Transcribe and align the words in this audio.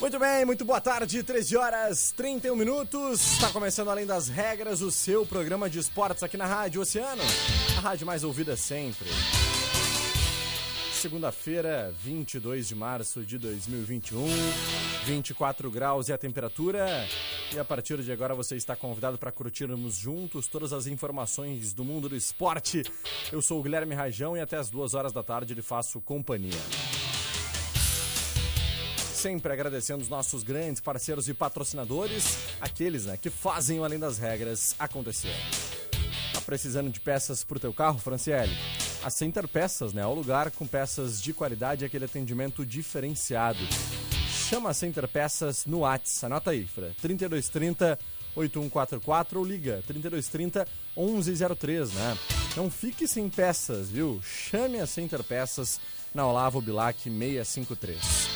Muito 0.00 0.18
bem, 0.18 0.46
muito 0.46 0.64
boa 0.64 0.80
tarde, 0.80 1.22
13 1.22 1.58
horas 1.58 2.10
31 2.12 2.56
minutos. 2.56 3.34
Está 3.34 3.50
começando 3.50 3.90
Além 3.90 4.06
das 4.06 4.28
Regras, 4.28 4.80
o 4.80 4.90
seu 4.90 5.26
programa 5.26 5.68
de 5.68 5.78
esportes 5.78 6.22
aqui 6.22 6.38
na 6.38 6.46
Rádio 6.46 6.80
Oceano, 6.80 7.22
a 7.76 7.80
rádio 7.80 8.06
mais 8.06 8.24
ouvida 8.24 8.56
sempre. 8.56 9.06
Segunda-feira, 10.94 11.92
22 12.02 12.68
de 12.68 12.74
março 12.74 13.22
de 13.26 13.36
2021, 13.36 14.26
24 15.04 15.70
graus 15.70 16.08
e 16.08 16.14
a 16.14 16.18
temperatura. 16.18 17.06
E 17.54 17.58
a 17.58 17.64
partir 17.64 18.02
de 18.02 18.10
agora 18.10 18.34
você 18.34 18.56
está 18.56 18.74
convidado 18.74 19.18
para 19.18 19.30
curtirmos 19.30 19.96
juntos 19.96 20.46
todas 20.46 20.72
as 20.72 20.86
informações 20.86 21.74
do 21.74 21.84
mundo 21.84 22.08
do 22.08 22.16
esporte. 22.16 22.82
Eu 23.30 23.42
sou 23.42 23.60
o 23.60 23.62
Guilherme 23.62 23.94
Rajão 23.94 24.34
e 24.34 24.40
até 24.40 24.56
as 24.56 24.70
duas 24.70 24.94
horas 24.94 25.12
da 25.12 25.22
tarde 25.22 25.52
lhe 25.52 25.62
faço 25.62 26.00
companhia 26.00 26.99
sempre 29.20 29.52
agradecendo 29.52 30.02
os 30.02 30.08
nossos 30.08 30.42
grandes 30.42 30.80
parceiros 30.80 31.28
e 31.28 31.34
patrocinadores, 31.34 32.38
aqueles 32.58 33.04
né, 33.04 33.18
que 33.18 33.28
fazem 33.28 33.78
o 33.78 33.84
Além 33.84 33.98
das 33.98 34.16
Regras 34.16 34.74
acontecer. 34.78 35.34
Tá 36.32 36.40
precisando 36.40 36.90
de 36.90 36.98
peças 37.00 37.44
para 37.44 37.58
o 37.58 37.60
teu 37.60 37.74
carro, 37.74 37.98
Franciele? 37.98 38.56
A 39.04 39.10
Center 39.10 39.46
Peças, 39.46 39.92
né? 39.92 40.02
É 40.02 40.06
o 40.06 40.14
lugar 40.14 40.50
com 40.50 40.66
peças 40.66 41.20
de 41.20 41.34
qualidade 41.34 41.84
e 41.84 41.86
aquele 41.86 42.06
atendimento 42.06 42.64
diferenciado. 42.64 43.58
Chama 44.48 44.70
a 44.70 44.74
Center 44.74 45.06
Peças 45.06 45.66
no 45.66 45.80
WhatsApp. 45.80 46.26
Anota 46.26 46.50
aí, 46.50 46.66
Fra. 46.66 46.90
3230 47.02 47.98
8144 48.34 49.38
ou 49.38 49.44
liga 49.44 49.82
3230 49.86 50.66
1103, 50.96 51.92
né? 51.92 52.18
Não 52.56 52.70
fique 52.70 53.06
sem 53.06 53.28
peças, 53.28 53.90
viu? 53.90 54.20
Chame 54.22 54.80
a 54.80 54.86
Center 54.86 55.22
Peças 55.22 55.78
na 56.14 56.26
Olavo 56.26 56.60
Bilac 56.60 57.02
653. 57.02 58.29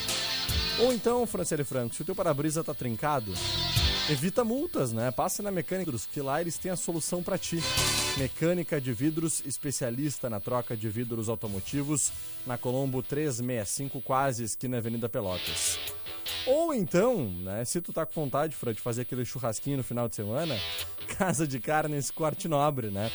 Ou 0.80 0.92
então, 0.92 1.24
Franciele 1.26 1.62
Franco, 1.62 1.94
se 1.94 2.02
o 2.02 2.04
teu 2.04 2.14
para-brisa 2.16 2.64
tá 2.64 2.74
trincado, 2.74 3.32
evita 4.10 4.42
multas, 4.42 4.92
né? 4.92 5.10
Passa 5.12 5.42
na 5.42 5.50
Mecânica 5.50 5.90
Vidros, 5.90 6.06
que 6.06 6.20
lá 6.20 6.40
eles 6.40 6.58
têm 6.58 6.72
a 6.72 6.76
solução 6.76 7.22
para 7.22 7.38
ti. 7.38 7.60
Mecânica 8.18 8.80
de 8.80 8.92
vidros, 8.92 9.40
especialista 9.46 10.28
na 10.28 10.40
troca 10.40 10.76
de 10.76 10.88
vidros 10.88 11.28
automotivos, 11.28 12.12
na 12.44 12.58
Colombo 12.58 13.02
365, 13.02 14.00
quase 14.00 14.42
esquina 14.42 14.78
Avenida 14.78 15.08
Pelotas. 15.08 15.78
Ou 16.46 16.74
então, 16.74 17.30
né, 17.42 17.64
se 17.64 17.80
tu 17.80 17.92
tá 17.92 18.04
com 18.04 18.22
vontade, 18.22 18.56
Fran, 18.56 18.74
de 18.74 18.80
fazer 18.80 19.02
aquele 19.02 19.24
churrasquinho 19.24 19.78
no 19.78 19.84
final 19.84 20.08
de 20.08 20.16
semana, 20.16 20.58
Casa 21.16 21.46
de 21.46 21.60
Carnes 21.60 22.10
Corte 22.10 22.48
Nobre, 22.48 22.88
né? 22.88 23.10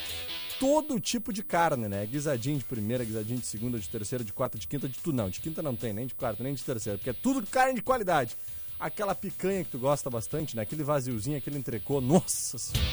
Todo 0.60 1.00
tipo 1.00 1.32
de 1.32 1.42
carne, 1.42 1.88
né? 1.88 2.06
Guisadinho 2.06 2.58
de 2.58 2.66
primeira, 2.66 3.04
guisadinho 3.04 3.40
de 3.40 3.46
segunda, 3.46 3.80
de 3.80 3.88
terceira, 3.88 4.24
de 4.24 4.34
quarta, 4.34 4.58
de 4.58 4.68
quinta, 4.68 4.88
de 4.88 5.00
tudo. 5.00 5.16
Não, 5.16 5.30
de 5.30 5.40
quinta 5.40 5.62
não 5.62 5.76
tem, 5.76 5.94
nem 5.94 6.06
de 6.06 6.14
quarta, 6.14 6.44
nem 6.44 6.54
de 6.54 6.64
terceira, 6.64 6.98
porque 6.98 7.10
é 7.10 7.14
tudo 7.14 7.46
carne 7.48 7.76
de 7.76 7.82
qualidade. 7.82 8.36
Aquela 8.80 9.16
picanha 9.16 9.64
que 9.64 9.72
tu 9.72 9.80
gosta 9.80 10.10
bastante, 10.10 10.56
né? 10.56 10.62
Aquele 10.62 10.84
vaziozinho, 10.84 11.38
aquele 11.38 11.58
entrecô, 11.58 12.00
nossa 12.00 12.58
senhora. 12.58 12.90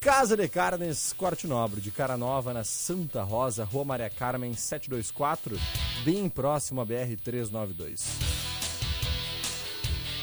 Casa 0.00 0.34
de 0.34 0.48
Carnes, 0.48 1.12
Corte 1.12 1.46
Nobre, 1.46 1.78
de 1.78 1.90
Cara 1.90 2.16
Nova, 2.16 2.54
na 2.54 2.64
Santa 2.64 3.22
Rosa, 3.22 3.64
Rua 3.64 3.84
Maria 3.84 4.08
Carmen, 4.08 4.54
724, 4.54 5.58
bem 6.06 6.26
próximo 6.26 6.80
à 6.80 6.86
BR-392. 6.86 8.00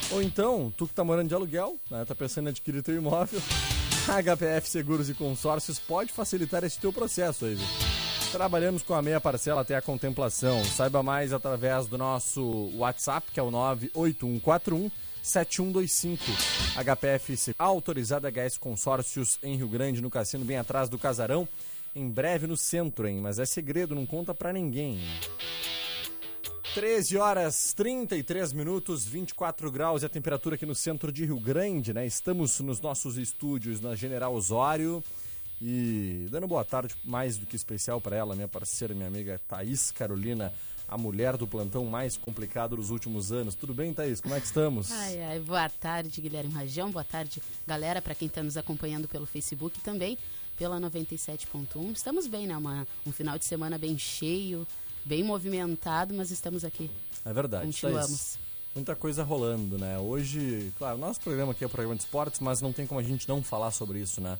Ou 0.10 0.24
então, 0.24 0.74
tu 0.76 0.88
que 0.88 0.96
tá 0.96 1.04
morando 1.04 1.28
de 1.28 1.36
aluguel, 1.36 1.78
né? 1.92 2.04
Tá 2.06 2.16
pensando 2.16 2.48
em 2.48 2.50
adquirir 2.50 2.82
teu 2.82 2.96
imóvel, 2.96 3.40
HPF 4.24 4.70
Seguros 4.70 5.10
e 5.10 5.14
Consórcios 5.14 5.80
pode 5.80 6.14
facilitar 6.14 6.64
esse 6.64 6.80
teu 6.80 6.94
processo 6.94 7.46
viu? 7.46 7.58
Trabalhamos 8.32 8.82
com 8.82 8.94
a 8.94 9.02
meia 9.02 9.20
parcela 9.20 9.62
até 9.62 9.76
a 9.76 9.82
contemplação. 9.82 10.64
Saiba 10.64 11.02
mais 11.04 11.34
através 11.34 11.88
do 11.88 11.98
nosso 11.98 12.72
WhatsApp, 12.76 13.32
que 13.32 13.40
é 13.40 13.44
o 13.44 13.52
98141 13.52 14.92
7125. 15.22 16.24
HPF 16.76 17.56
autorizada 17.58 18.30
HS 18.30 18.58
Consórcios 18.58 19.40
em 19.44 19.56
Rio 19.56 19.68
Grande, 19.68 20.02
no 20.02 20.10
cassino, 20.10 20.46
bem 20.46 20.58
atrás 20.58 20.90
do 20.90 20.98
casarão. 20.98 21.48
Em 21.96 22.10
breve 22.10 22.48
no 22.48 22.56
centro, 22.56 23.08
hein? 23.08 23.20
Mas 23.22 23.40
é 23.40 23.46
segredo, 23.46 23.96
não 23.96 24.06
conta 24.06 24.34
pra 24.34 24.54
ninguém. 24.54 25.00
13 26.74 27.18
horas 27.18 27.74
33 27.74 28.54
minutos, 28.54 29.06
24 29.06 29.72
graus 29.72 30.04
e 30.04 30.06
a 30.06 30.10
temperatura 30.10 30.56
aqui 30.56 30.66
no 30.66 30.76
centro 30.76 31.12
de 31.12 31.26
Rio 31.26 31.40
Grande, 31.40 31.94
né? 31.94 32.06
Estamos 32.06 32.60
nos 32.60 32.80
nossos 32.80 33.18
estúdios 33.18 33.82
na 33.82 33.96
General 33.96 34.34
Osório 34.34 35.04
e 35.62 36.28
dando 36.30 36.48
boa 36.48 36.64
tarde 36.64 36.96
mais 37.04 37.38
do 37.38 37.46
que 37.46 37.56
especial 37.56 38.00
para 38.00 38.16
ela, 38.16 38.36
minha 38.36 38.48
parceira, 38.48 38.94
minha 38.94 39.08
amiga 39.08 39.42
Thaís 39.48 39.90
Carolina, 39.92 40.54
a 40.88 40.98
mulher 40.98 41.36
do 41.36 41.48
plantão 41.48 41.84
mais 41.86 42.16
complicado 42.16 42.76
dos 42.76 42.92
últimos 42.92 43.32
anos. 43.32 43.56
Tudo 43.56 43.74
bem, 43.74 43.94
Thaís? 43.94 44.22
Como 44.22 44.36
é 44.36 44.40
que 44.40 44.46
estamos? 44.46 44.92
Ai, 44.92 45.24
ai, 45.24 45.40
boa 45.40 45.70
tarde, 45.70 46.22
Guilherme 46.22 46.54
Rajão. 46.54 46.92
Boa 46.92 47.04
tarde, 47.04 47.42
galera, 47.66 48.02
para 48.02 48.14
quem 48.14 48.28
está 48.28 48.44
nos 48.44 48.56
acompanhando 48.56 49.08
pelo 49.08 49.26
Facebook 49.26 49.80
também, 49.80 50.18
pela 50.58 50.80
97.1. 50.80 51.96
Estamos 51.96 52.28
bem, 52.28 52.46
né? 52.46 52.56
Uma, 52.56 52.88
um 53.06 53.12
final 53.12 53.40
de 53.40 53.46
semana 53.46 53.78
bem 53.80 53.98
cheio 53.98 54.68
bem 55.08 55.24
movimentado, 55.24 56.14
mas 56.14 56.30
estamos 56.32 56.66
aqui. 56.66 56.92
É 57.26 57.34
verdade. 57.34 57.66
Continuamos. 57.66 58.38
muita 58.76 58.96
coisa 58.96 59.24
rolando, 59.24 59.78
né? 59.78 59.98
Hoje, 59.98 60.72
claro, 60.78 60.98
nosso 60.98 61.22
programa 61.22 61.54
aqui 61.54 61.64
é 61.64 61.68
o 61.68 61.70
programa 61.70 61.96
de 61.96 62.04
esportes, 62.04 62.40
mas 62.40 62.62
não 62.62 62.74
tem 62.74 62.86
como 62.86 63.00
a 63.00 63.04
gente 63.04 63.28
não 63.28 63.42
falar 63.42 63.72
sobre 63.72 64.00
isso, 64.00 64.22
né? 64.22 64.38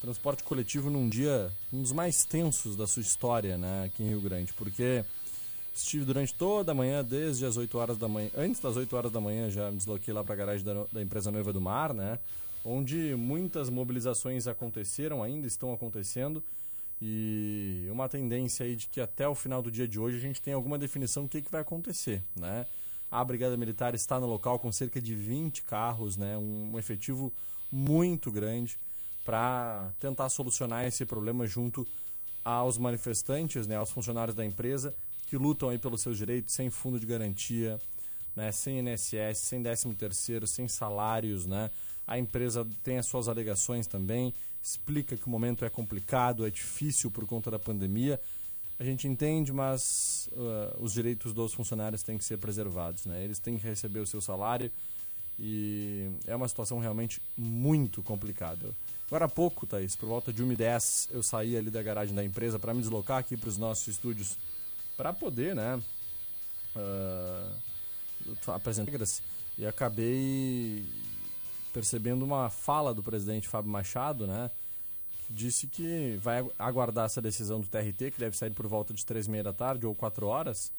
transporte 0.00 0.44
coletivo 0.44 0.90
num 0.90 1.08
dia, 1.08 1.50
um 1.72 1.82
dos 1.82 1.92
mais 1.92 2.24
tensos 2.24 2.76
da 2.76 2.86
sua 2.86 3.00
história, 3.00 3.56
né, 3.56 3.84
aqui 3.86 4.02
em 4.02 4.08
Rio 4.08 4.20
Grande, 4.20 4.52
porque 4.52 5.04
estive 5.74 6.04
durante 6.04 6.34
toda 6.34 6.72
a 6.72 6.74
manhã, 6.74 7.02
desde 7.02 7.44
as 7.44 7.56
8 7.56 7.76
horas 7.76 7.98
da 7.98 8.06
manhã, 8.06 8.30
antes 8.36 8.60
das 8.60 8.76
8 8.76 8.94
horas 8.94 9.10
da 9.10 9.20
manhã, 9.20 9.50
já 9.50 9.70
me 9.70 9.78
desloquei 9.78 10.12
lá 10.12 10.22
para 10.22 10.34
a 10.34 10.36
garagem 10.36 10.64
da, 10.64 10.84
da 10.92 11.02
empresa 11.02 11.30
Noiva 11.30 11.52
do 11.52 11.60
Mar, 11.60 11.92
né, 11.92 12.18
onde 12.64 13.14
muitas 13.16 13.68
mobilizações 13.68 14.46
aconteceram, 14.46 15.22
ainda 15.22 15.46
estão 15.46 15.72
acontecendo, 15.72 16.42
e 17.00 17.86
uma 17.90 18.08
tendência 18.08 18.64
aí 18.64 18.74
de 18.74 18.86
que 18.86 19.00
até 19.00 19.28
o 19.28 19.34
final 19.34 19.60
do 19.60 19.70
dia 19.70 19.86
de 19.86 19.98
hoje 19.98 20.16
a 20.16 20.20
gente 20.20 20.40
tem 20.40 20.54
alguma 20.54 20.78
definição 20.78 21.24
do 21.24 21.28
que, 21.28 21.42
que 21.42 21.50
vai 21.50 21.60
acontecer, 21.60 22.22
né? 22.34 22.66
A 23.10 23.24
Brigada 23.24 23.56
Militar 23.56 23.94
está 23.94 24.18
no 24.18 24.26
local 24.26 24.58
com 24.58 24.72
cerca 24.72 25.00
de 25.00 25.14
20 25.14 25.62
carros, 25.62 26.16
né? 26.16 26.36
um, 26.36 26.76
efetivo 26.78 27.32
muito 27.70 28.32
grande 28.32 28.78
para 29.24 29.92
tentar 30.00 30.28
solucionar 30.28 30.84
esse 30.86 31.04
problema 31.04 31.46
junto 31.46 31.86
aos 32.44 32.78
manifestantes, 32.78 33.66
né, 33.66 33.76
aos 33.76 33.90
funcionários 33.90 34.36
da 34.36 34.44
empresa 34.44 34.94
que 35.26 35.36
lutam 35.36 35.68
aí 35.68 35.78
pelos 35.78 36.00
seus 36.00 36.16
direitos 36.16 36.54
sem 36.54 36.70
fundo 36.70 36.98
de 36.98 37.06
garantia, 37.06 37.80
né, 38.34 38.52
sem 38.52 38.78
INSS, 38.78 39.38
sem 39.38 39.62
13 39.62 39.94
terceiro, 39.94 40.46
sem 40.46 40.68
salários, 40.68 41.46
né? 41.46 41.70
A 42.06 42.18
empresa 42.18 42.66
tem 42.84 42.98
as 42.98 43.06
suas 43.06 43.26
alegações 43.26 43.88
também, 43.88 44.32
explica 44.70 45.16
que 45.16 45.26
o 45.26 45.30
momento 45.30 45.64
é 45.64 45.70
complicado, 45.70 46.44
é 46.44 46.50
difícil 46.50 47.10
por 47.10 47.24
conta 47.24 47.50
da 47.50 47.58
pandemia. 47.58 48.20
A 48.78 48.84
gente 48.84 49.06
entende, 49.06 49.52
mas 49.52 50.28
uh, 50.32 50.82
os 50.82 50.92
direitos 50.92 51.32
dos 51.32 51.54
funcionários 51.54 52.02
têm 52.02 52.18
que 52.18 52.24
ser 52.24 52.36
preservados, 52.38 53.06
né? 53.06 53.22
Eles 53.22 53.38
têm 53.38 53.56
que 53.56 53.64
receber 53.64 54.00
o 54.00 54.06
seu 54.06 54.20
salário 54.20 54.70
e 55.38 56.10
é 56.26 56.34
uma 56.34 56.48
situação 56.48 56.80
realmente 56.80 57.22
muito 57.36 58.02
complicada. 58.02 58.74
Agora 59.06 59.26
há 59.26 59.28
pouco, 59.28 59.66
Thaís, 59.66 59.94
por 59.94 60.08
volta 60.08 60.32
de 60.32 60.42
1h10, 60.42 61.10
eu 61.12 61.22
saí 61.22 61.56
ali 61.56 61.70
da 61.70 61.82
garagem 61.82 62.14
da 62.14 62.24
empresa 62.24 62.58
para 62.58 62.74
me 62.74 62.80
deslocar 62.80 63.18
aqui 63.18 63.36
para 63.36 63.48
os 63.48 63.56
nossos 63.56 63.86
estúdios 63.86 64.36
para 64.96 65.12
poder, 65.12 65.54
né, 65.54 65.80
uh, 66.74 68.50
apresentar 68.50 68.92
e 69.56 69.64
acabei 69.64 70.84
percebendo 71.76 72.24
uma 72.24 72.48
fala 72.48 72.94
do 72.94 73.02
presidente 73.02 73.46
Fábio 73.46 73.70
Machado, 73.70 74.26
né, 74.26 74.50
disse 75.28 75.66
que 75.66 76.18
vai 76.22 76.42
aguardar 76.58 77.04
essa 77.04 77.20
decisão 77.20 77.60
do 77.60 77.66
TRT, 77.66 78.12
que 78.12 78.18
deve 78.18 78.34
sair 78.34 78.50
por 78.52 78.66
volta 78.66 78.94
de 78.94 79.04
três 79.04 79.26
e 79.26 79.30
meia 79.30 79.44
da 79.44 79.52
tarde 79.52 79.84
ou 79.84 79.94
quatro 79.94 80.26
horas, 80.26 80.72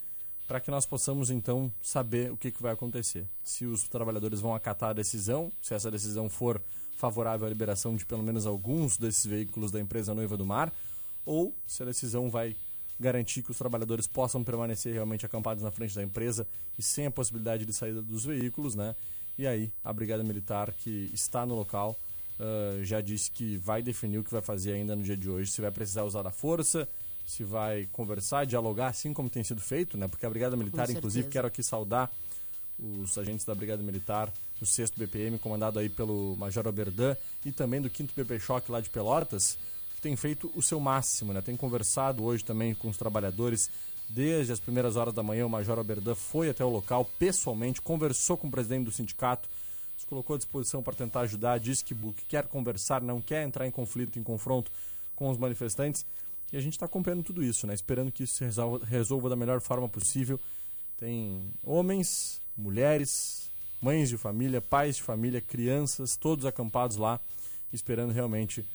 para 0.48 0.60
que 0.60 0.72
nós 0.72 0.88
possamos 0.88 1.30
então 1.30 1.72
saber 1.84 2.32
o 2.32 2.38
que, 2.38 2.50
que 2.50 2.64
vai 2.64 2.74
acontecer. 2.74 3.28
Se 3.44 3.64
os 3.64 3.88
trabalhadores 3.88 4.40
vão 4.40 4.56
acatar 4.56 4.90
a 4.90 4.94
decisão, 4.94 5.52
se 5.62 5.76
essa 5.76 5.92
decisão 5.92 6.28
for 6.30 6.60
favorável 6.98 7.46
à 7.46 7.50
liberação 7.50 7.96
de 7.96 8.04
pelo 8.04 8.24
menos 8.24 8.48
alguns 8.48 8.98
desses 8.98 9.24
veículos 9.24 9.72
da 9.72 9.80
empresa 9.80 10.16
Noiva 10.16 10.36
do 10.36 10.48
Mar, 10.48 10.74
ou 11.24 11.54
se 11.68 11.84
a 11.84 11.86
decisão 11.86 12.28
vai 12.28 12.56
garantir 13.00 13.44
que 13.44 13.52
os 13.52 13.58
trabalhadores 13.60 14.08
possam 14.08 14.44
permanecer 14.44 14.94
realmente 14.94 15.28
acampados 15.28 15.62
na 15.62 15.70
frente 15.70 15.94
da 15.94 16.02
empresa 16.02 16.48
e 16.76 16.82
sem 16.82 17.06
a 17.06 17.12
possibilidade 17.12 17.68
de 17.68 17.74
saída 17.74 18.02
dos 18.02 18.26
veículos, 18.26 18.74
né? 18.74 18.96
E 19.38 19.46
aí 19.46 19.72
a 19.84 19.94
Brigada 19.94 20.24
Militar 20.24 20.74
que 20.74 21.12
está 21.14 21.46
no 21.46 21.56
local 21.56 21.96
uh, 22.40 22.84
já 22.84 23.02
disse 23.02 23.30
que 23.32 23.58
vai 23.58 23.82
definir 23.82 24.18
o 24.20 24.24
que 24.24 24.32
vai 24.32 24.42
fazer 24.42 24.74
ainda 24.74 24.96
no 24.96 25.04
dia 25.04 25.18
de 25.18 25.30
hoje, 25.30 25.52
se 25.52 25.62
vai 25.62 25.72
precisar 25.72 26.04
usar 26.04 26.26
a 26.26 26.32
força, 26.32 26.88
se 27.26 27.44
vai 27.44 27.88
conversar, 27.92 28.46
dialogar, 28.46 28.88
assim 28.88 29.14
como 29.14 29.30
tem 29.30 29.44
sido 29.44 29.62
feito, 29.62 29.98
né? 29.98 30.08
Porque 30.08 30.26
a 30.26 30.30
Brigada 30.30 30.56
Militar, 30.56 30.90
inclusive, 30.90 31.28
quero 31.28 31.48
aqui 31.48 31.62
saudar 31.62 32.10
os 32.80 33.18
agentes 33.18 33.46
da 33.46 33.54
Brigada 33.54 33.84
Militar 33.84 34.32
do 34.60 34.66
6 34.66 34.92
BPM, 34.92 35.38
comandado 35.38 35.78
aí 35.78 35.90
pelo 35.90 36.36
Major 36.38 36.66
Oberdan, 36.68 37.18
e 37.46 37.52
também 37.52 37.82
do 37.82 37.90
5 37.90 38.14
BP 38.16 38.40
Choque 38.40 38.72
lá 38.72 38.80
de 38.80 38.90
Pelotas, 38.90 39.58
que 39.96 40.02
tem 40.02 40.16
feito 40.16 40.50
o 40.56 40.62
seu 40.62 40.80
máximo, 40.80 41.34
né? 41.34 41.42
Tem 41.42 41.58
conversado 41.58 42.24
hoje 42.24 42.46
também 42.46 42.74
com 42.74 42.88
os 42.88 42.98
trabalhadores. 42.98 43.70
Desde 44.10 44.54
as 44.54 44.60
primeiras 44.60 44.96
horas 44.96 45.14
da 45.14 45.22
manhã, 45.22 45.46
o 45.46 45.50
Major 45.50 45.78
Oberdan 45.78 46.16
foi 46.16 46.50
até 46.50 46.64
o 46.64 46.70
local 46.70 47.06
pessoalmente, 47.20 47.82
conversou 47.82 48.38
com 48.38 48.48
o 48.48 48.52
presidente 48.52 48.86
do 48.86 48.92
sindicato, 48.92 49.50
se 49.98 50.06
colocou 50.06 50.36
à 50.36 50.38
disposição 50.38 50.82
para 50.82 50.94
tentar 50.94 51.22
ajudar, 51.22 51.60
disse 51.60 51.84
que, 51.84 51.94
que 51.94 52.26
quer 52.28 52.46
conversar, 52.48 53.02
não 53.02 53.20
quer 53.20 53.44
entrar 53.44 53.68
em 53.68 53.72
conflito, 53.72 54.18
em 54.18 54.24
confronto 54.24 54.72
com 55.16 55.30
os 55.30 55.38
manifestantes. 55.38 56.06
E 56.54 56.58
a 56.58 56.62
gente 56.62 56.74
está 56.74 56.86
acompanhando 56.86 57.24
tudo 57.24 57.44
isso, 57.44 57.68
né? 57.68 57.74
Esperando 57.74 58.12
que 58.12 58.24
isso 58.24 58.36
se 58.36 58.44
resolva, 58.46 58.86
resolva 58.86 59.30
da 59.30 59.36
melhor 59.36 59.60
forma 59.60 59.90
possível. 59.90 60.40
Tem 60.98 61.52
homens, 61.64 62.42
mulheres, 62.56 63.52
mães 63.82 64.08
de 64.08 64.18
família, 64.18 64.62
pais 64.62 64.96
de 64.96 65.04
família, 65.04 65.42
crianças, 65.42 66.16
todos 66.16 66.46
acampados 66.46 66.96
lá, 66.96 67.20
esperando 67.74 68.14
realmente 68.14 68.66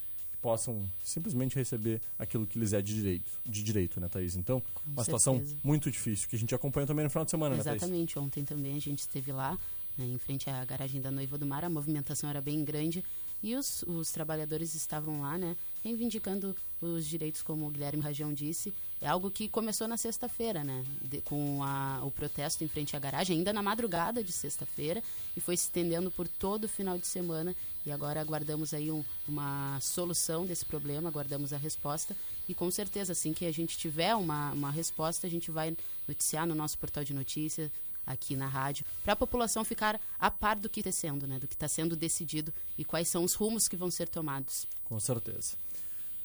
possam 0.43 0.91
simplesmente 1.03 1.55
receber 1.55 2.03
aquilo 2.19 2.47
que 2.47 2.59
lhes 2.59 2.73
é 2.73 2.83
de 2.83 2.93
direito, 2.95 3.31
de 3.47 3.63
direito, 3.63 4.01
né, 4.01 4.09
Thaís? 4.09 4.35
Então, 4.37 4.61
Com 4.61 4.91
uma 4.91 5.05
certeza. 5.05 5.19
situação 5.19 5.59
muito 5.63 5.91
difícil, 5.91 6.29
que 6.29 6.35
a 6.35 6.39
gente 6.39 6.53
acompanha 6.55 6.87
também 6.87 7.05
no 7.05 7.11
final 7.11 7.25
de 7.25 7.31
semana, 7.31 7.55
Exatamente. 7.55 7.81
né, 7.81 7.87
Exatamente, 7.87 8.19
ontem 8.19 8.45
também 8.45 8.77
a 8.77 8.81
gente 8.81 8.99
esteve 8.99 9.31
lá, 9.31 9.57
né, 9.97 10.05
em 10.05 10.19
frente 10.19 10.51
à 10.51 10.65
garagem 10.65 11.01
da 11.01 11.11
Noiva 11.11 11.39
do 11.39 11.47
Mar, 11.47 11.65
a 11.65 11.71
movimentação 11.71 12.29
era 12.29 12.41
bem 12.41 12.65
grande 12.65 13.05
e 13.43 13.55
os, 13.55 13.83
os 13.85 14.11
trabalhadores 14.11 14.75
estavam 14.75 15.23
lá, 15.23 15.39
né, 15.39 15.57
reivindicando 15.83 16.57
os 16.81 17.07
direitos, 17.07 17.43
como 17.43 17.67
o 17.67 17.71
Guilherme 17.71 18.03
Rajão 18.03 18.33
disse. 18.33 18.73
É 19.01 19.09
algo 19.09 19.31
que 19.31 19.49
começou 19.49 19.87
na 19.89 19.97
sexta-feira, 19.97 20.63
né? 20.65 20.85
De, 21.03 21.21
com 21.23 21.63
a, 21.63 22.01
o 22.05 22.11
protesto 22.11 22.63
em 22.65 22.69
frente 22.69 22.97
à 22.97 22.99
garagem, 22.99 23.39
ainda 23.39 23.53
na 23.53 23.63
madrugada 23.63 24.23
de 24.23 24.33
sexta-feira, 24.33 25.03
e 25.37 25.41
foi 25.41 25.57
se 25.57 25.65
estendendo 25.65 26.11
por 26.11 26.27
todo 26.29 26.65
o 26.65 26.69
final 26.69 26.99
de 26.99 27.07
semana. 27.07 27.55
E 27.85 27.91
agora 27.91 28.21
aguardamos 28.21 28.73
aí 28.73 28.91
um, 28.91 29.05
uma 29.27 29.79
solução 29.81 30.47
desse 30.47 30.65
problema, 30.65 31.09
aguardamos 31.09 31.53
a 31.53 31.57
resposta. 31.57 32.17
E 32.49 32.55
com 32.55 32.71
certeza, 32.71 33.13
assim 33.13 33.33
que 33.33 33.45
a 33.45 33.53
gente 33.53 33.77
tiver 33.77 34.15
uma, 34.15 34.53
uma 34.53 34.71
resposta, 34.71 35.27
a 35.27 35.31
gente 35.31 35.51
vai 35.51 35.77
noticiar 36.07 36.47
no 36.47 36.55
nosso 36.55 36.79
portal 36.79 37.03
de 37.03 37.15
notícias, 37.15 37.71
aqui 38.07 38.37
na 38.37 38.47
rádio, 38.47 38.85
para 39.03 39.13
a 39.13 39.17
população 39.17 39.65
ficar 39.65 40.01
a 40.19 40.31
par 40.31 40.57
do 40.57 40.69
que 40.69 40.81
está 40.81 40.93
sendo, 40.93 41.27
né? 41.27 41.39
Do 41.39 41.47
que 41.47 41.55
está 41.55 41.69
sendo 41.69 41.97
decidido 41.97 42.53
e 42.77 42.85
quais 42.85 43.09
são 43.09 43.25
os 43.25 43.35
rumos 43.35 43.69
que 43.69 43.77
vão 43.77 43.91
ser 43.91 44.09
tomados. 44.09 44.67
Com 44.85 44.99
certeza. 44.99 45.57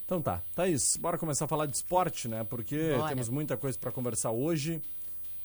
Então 0.08 0.22
tá, 0.22 0.42
Thaís, 0.56 0.96
bora 0.96 1.18
começar 1.18 1.44
a 1.44 1.48
falar 1.50 1.66
de 1.66 1.76
esporte, 1.76 2.30
né? 2.30 2.42
Porque 2.46 2.94
bora. 2.96 3.10
temos 3.10 3.28
muita 3.28 3.58
coisa 3.58 3.78
para 3.78 3.92
conversar 3.92 4.32
hoje 4.32 4.82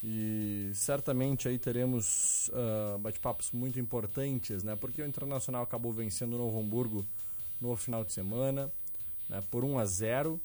e 0.01 0.71
certamente 0.73 1.49
aí 1.49 1.59
teremos 1.59 2.49
uh, 2.51 2.97
bate-papos 3.01 3.51
muito 3.51 3.81
importantes, 3.81 4.63
né? 4.63 4.77
Porque 4.77 5.03
o 5.03 5.05
Internacional 5.05 5.65
acabou 5.65 5.93
vencendo 5.93 6.35
o 6.35 6.39
Novo 6.39 6.61
Hamburgo 6.61 7.05
no 7.61 7.75
final 7.75 8.05
de 8.05 8.13
semana, 8.13 8.71
né? 9.29 9.43
Por 9.51 9.65
1 9.65 9.81
a 9.81 9.85
0, 9.85 10.41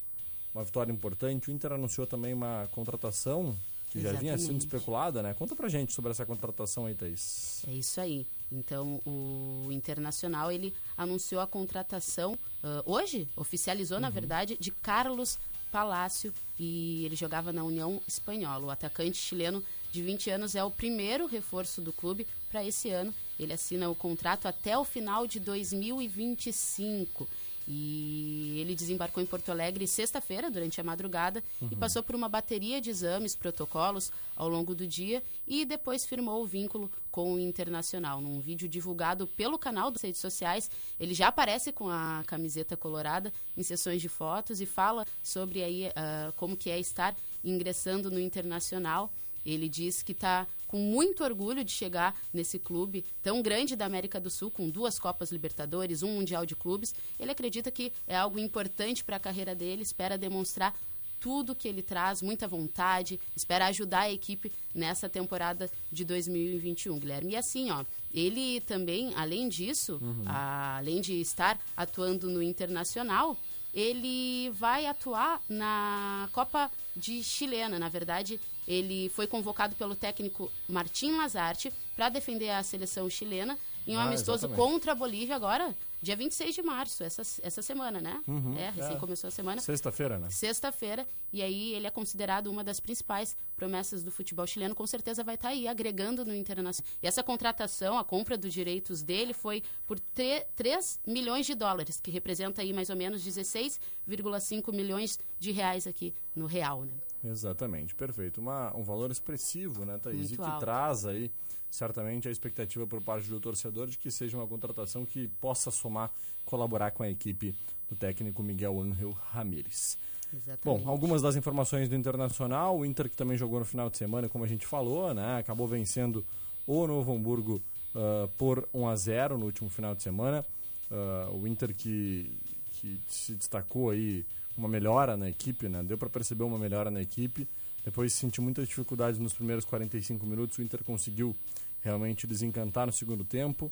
uma 0.51 0.63
vitória 0.63 0.91
importante. 0.91 1.51
O 1.51 1.53
Inter 1.53 1.74
anunciou 1.74 2.07
também 2.07 2.33
uma 2.33 2.67
contratação 2.71 3.55
que 3.91 4.00
Exatamente. 4.00 4.25
já 4.25 4.36
vinha 4.36 4.38
sendo 4.39 4.57
especulada, 4.57 5.21
né? 5.21 5.36
Conta 5.36 5.55
pra 5.55 5.69
gente 5.69 5.93
sobre 5.93 6.09
essa 6.09 6.25
contratação 6.25 6.88
aí, 6.88 6.95
Thaís. 6.95 7.63
É 7.67 7.71
isso 7.71 8.01
aí. 8.01 8.25
Então, 8.51 9.01
o 9.05 9.69
Internacional 9.71 10.51
ele 10.51 10.73
anunciou 10.95 11.41
a 11.41 11.47
contratação 11.47 12.33
uh, 12.33 12.83
hoje, 12.85 13.27
oficializou, 13.35 13.97
uhum. 13.97 14.01
na 14.01 14.09
verdade, 14.09 14.57
de 14.59 14.71
Carlos 14.71 15.37
Palácio 15.71 16.33
e 16.57 17.05
ele 17.05 17.15
jogava 17.15 17.51
na 17.51 17.63
União 17.63 18.01
Espanhola. 18.07 18.67
O 18.67 18.71
atacante 18.71 19.17
chileno 19.17 19.63
de 19.91 20.01
20 20.01 20.29
anos 20.29 20.55
é 20.55 20.63
o 20.63 20.71
primeiro 20.71 21.25
reforço 21.25 21.81
do 21.81 21.91
clube 21.91 22.25
para 22.49 22.63
esse 22.63 22.89
ano. 22.89 23.13
Ele 23.39 23.53
assina 23.53 23.89
o 23.89 23.95
contrato 23.95 24.47
até 24.47 24.77
o 24.77 24.85
final 24.85 25.27
de 25.27 25.39
2025. 25.39 27.27
E 27.67 28.59
ele 28.62 28.74
desembarcou 28.74 29.21
em 29.21 29.25
Porto 29.25 29.50
Alegre 29.50 29.86
sexta-feira, 29.86 30.50
durante 30.50 30.79
a 30.79 30.83
madrugada, 30.83 31.43
uhum. 31.62 31.67
e 31.71 31.75
passou 31.75 32.01
por 32.01 32.15
uma 32.15 32.29
bateria 32.29 32.79
de 32.79 32.89
exames, 32.89 33.36
protocolos 33.36 34.12
ao 34.36 34.47
longo 34.47 34.74
do 34.74 34.88
dia 34.88 35.21
e 35.45 35.65
depois 35.65 36.05
firmou 36.05 36.41
o 36.41 36.45
vínculo 36.45 36.89
com 37.12 37.33
o 37.33 37.39
Internacional. 37.39 38.21
Num 38.21 38.39
vídeo 38.39 38.69
divulgado 38.69 39.27
pelo 39.27 39.57
canal 39.57 39.91
das 39.91 40.01
redes 40.01 40.21
sociais, 40.21 40.69
ele 41.00 41.13
já 41.13 41.27
aparece 41.27 41.71
com 41.71 41.89
a 41.89 42.24
camiseta 42.25 42.77
colorada 42.77 43.33
em 43.57 43.63
sessões 43.63 44.01
de 44.01 44.07
fotos 44.07 44.62
e 44.62 44.65
fala 44.65 45.05
sobre 45.21 45.62
aí, 45.62 45.88
uh, 45.88 46.31
como 46.38 46.55
que 46.55 46.69
é 46.69 46.79
estar 46.79 47.15
ingressando 47.43 48.09
no 48.09 48.19
Internacional. 48.19 49.12
Ele 49.47 49.69
diz 49.69 50.03
que 50.03 50.11
está 50.11 50.45
com 50.67 50.77
muito 50.77 51.23
orgulho 51.23 51.63
de 51.63 51.71
chegar 51.71 52.13
nesse 52.33 52.59
clube 52.59 53.05
tão 53.23 53.41
grande 53.41 53.77
da 53.77 53.85
América 53.85 54.19
do 54.19 54.29
Sul, 54.29 54.51
com 54.51 54.69
duas 54.69 54.99
Copas 54.99 55.31
Libertadores, 55.31 56.03
um 56.03 56.13
Mundial 56.13 56.45
de 56.45 56.55
Clubes. 56.55 56.93
Ele 57.17 57.31
acredita 57.31 57.71
que 57.71 57.93
é 58.05 58.17
algo 58.17 58.37
importante 58.37 59.05
para 59.05 59.15
a 59.15 59.19
carreira 59.19 59.55
dele, 59.55 59.83
espera 59.83 60.17
demonstrar 60.17 60.77
tudo 61.19 61.55
que 61.55 61.67
ele 61.67 61.81
traz, 61.81 62.21
muita 62.21 62.47
vontade, 62.47 63.19
espera 63.35 63.67
ajudar 63.67 64.01
a 64.01 64.11
equipe 64.11 64.51
nessa 64.75 65.09
temporada 65.09 65.71
de 65.91 66.05
2021, 66.05 66.99
Guilherme. 66.99 67.33
E 67.33 67.37
assim, 67.37 67.71
ó, 67.71 67.83
ele 68.13 68.61
também, 68.61 69.13
além 69.15 69.47
disso, 69.47 69.97
uhum. 70.01 70.23
a, 70.25 70.77
além 70.77 71.01
de 71.01 71.19
estar 71.19 71.59
atuando 71.75 72.29
no 72.29 72.43
internacional, 72.43 73.37
ele 73.73 74.49
vai 74.51 74.85
atuar 74.85 75.41
na 75.49 76.29
Copa 76.33 76.69
de 76.95 77.23
Chilena. 77.23 77.79
Na 77.79 77.89
verdade, 77.89 78.39
ele 78.67 79.09
foi 79.09 79.25
convocado 79.25 79.75
pelo 79.75 79.95
técnico 79.95 80.51
Martim 80.67 81.15
Lazarte 81.15 81.71
para 81.95 82.09
defender 82.09 82.50
a 82.50 82.62
seleção 82.62 83.09
chilena 83.09 83.57
em 83.88 83.95
um 83.95 84.00
ah, 84.00 84.03
amistoso 84.03 84.45
exatamente. 84.45 84.57
contra 84.57 84.91
a 84.91 84.95
Bolívia 84.95 85.36
agora, 85.36 85.74
dia 86.01 86.15
26 86.15 86.53
de 86.53 86.62
março, 86.62 87.03
essa, 87.03 87.21
essa 87.41 87.62
semana, 87.62 88.01
né? 88.01 88.21
Uhum, 88.27 88.57
é, 88.57 88.69
recém 88.69 88.97
é. 88.97 89.00
começou 89.00 89.29
a 89.29 89.31
semana. 89.31 89.62
Sexta-feira, 89.62 90.19
né? 90.19 90.29
Sexta-feira. 90.29 91.07
E 91.31 91.41
aí 91.41 91.74
ele 91.74 91.88
é 91.88 91.89
considerado 91.89 92.47
uma 92.47 92.63
das 92.63 92.79
principais 92.81 93.36
promessas 93.55 94.03
do 94.03 94.12
futebol 94.12 94.45
chileno. 94.45 94.75
Com 94.75 94.86
certeza 94.86 95.24
vai 95.24 95.36
estar 95.36 95.47
tá 95.47 95.53
aí 95.53 95.67
agregando 95.67 96.25
no 96.25 96.36
internacional. 96.36 96.91
E 97.01 97.07
essa 97.07 97.24
contratação, 97.24 97.97
a 97.97 98.03
compra 98.03 98.38
dos 98.38 98.53
direitos 98.53 99.01
dele 99.01 99.33
foi 99.33 99.63
por 99.86 100.00
3 100.00 101.00
milhões 101.07 101.45
de 101.45 101.55
dólares, 101.55 102.00
que 102.01 102.12
representa 102.12 102.62
aí 102.62 102.74
mais 102.74 102.89
ou 102.89 102.95
menos 102.95 103.25
16,5 103.25 104.74
milhões 104.74 105.17
de 105.39 105.51
reais 105.51 105.88
aqui 105.88 106.13
no 106.36 106.45
real, 106.45 106.83
né? 106.83 106.93
Exatamente, 107.24 107.95
perfeito. 107.95 108.39
Uma, 108.39 108.75
um 108.75 108.83
valor 108.83 109.12
expressivo, 109.12 109.86
né, 109.86 109.97
Thaís? 109.97 110.29
Muito 110.29 110.33
e 110.33 110.38
que 110.38 110.43
alto. 110.43 110.59
traz 110.59 111.05
aí 111.05 111.31
certamente 111.69 112.27
a 112.27 112.31
expectativa 112.31 112.88
por 112.88 113.01
parte 113.01 113.27
do 113.27 113.39
torcedor 113.39 113.88
de 113.88 113.97
que 113.97 114.09
seja 114.09 114.38
uma 114.38 114.47
contratação 114.47 115.05
que 115.05 115.27
possa 115.27 115.69
somar, 115.69 116.12
colaborar 116.45 116.91
com 116.91 117.03
a 117.03 117.09
equipe 117.09 117.55
do 117.89 117.95
técnico 117.95 118.41
Miguel 118.41 118.79
Ángel 118.81 119.12
Ramírez. 119.31 119.97
Exatamente. 120.33 120.63
Bom, 120.63 120.89
algumas 120.89 121.21
das 121.21 121.36
informações 121.36 121.89
do 121.89 121.95
Internacional, 121.95 122.77
o 122.77 122.86
Inter 122.86 123.09
que 123.09 123.15
também 123.15 123.38
jogou 123.38 123.59
no 123.59 123.65
final 123.65 123.89
de 123.89 123.97
semana, 123.97 124.27
como 124.27 124.43
a 124.43 124.47
gente 124.47 124.65
falou, 124.65 125.13
né, 125.13 125.38
acabou 125.38 125.67
vencendo 125.67 126.25
o 126.65 126.86
Novo 126.86 127.13
Hamburgo 127.13 127.62
uh, 127.95 128.27
por 128.38 128.67
1 128.74 128.88
a 128.88 128.95
0 128.95 129.38
no 129.38 129.45
último 129.45 129.69
final 129.69 129.95
de 129.95 130.03
semana. 130.03 130.45
Uh, 130.91 131.36
o 131.36 131.47
Inter 131.47 131.74
que, 131.74 132.31
que 132.71 133.00
se 133.07 133.36
destacou 133.36 133.89
aí 133.89 134.25
uma 134.57 134.67
melhora 134.67 135.15
na 135.15 135.29
equipe, 135.29 135.69
né? 135.69 135.83
Deu 135.83 135.97
para 135.97 136.09
perceber 136.09 136.43
uma 136.43 136.57
melhora 136.57 136.89
na 136.89 137.01
equipe. 137.01 137.47
Depois 137.85 138.11
sentiu 138.13 138.43
muitas 138.43 138.67
dificuldades 138.67 139.19
nos 139.19 139.33
primeiros 139.33 139.63
45 139.63 140.25
minutos. 140.25 140.57
O 140.57 140.61
Inter 140.61 140.83
conseguiu 140.83 141.35
realmente 141.81 142.25
desencantar 142.25 142.87
no 142.87 142.91
segundo 142.91 143.23
tempo. 143.23 143.71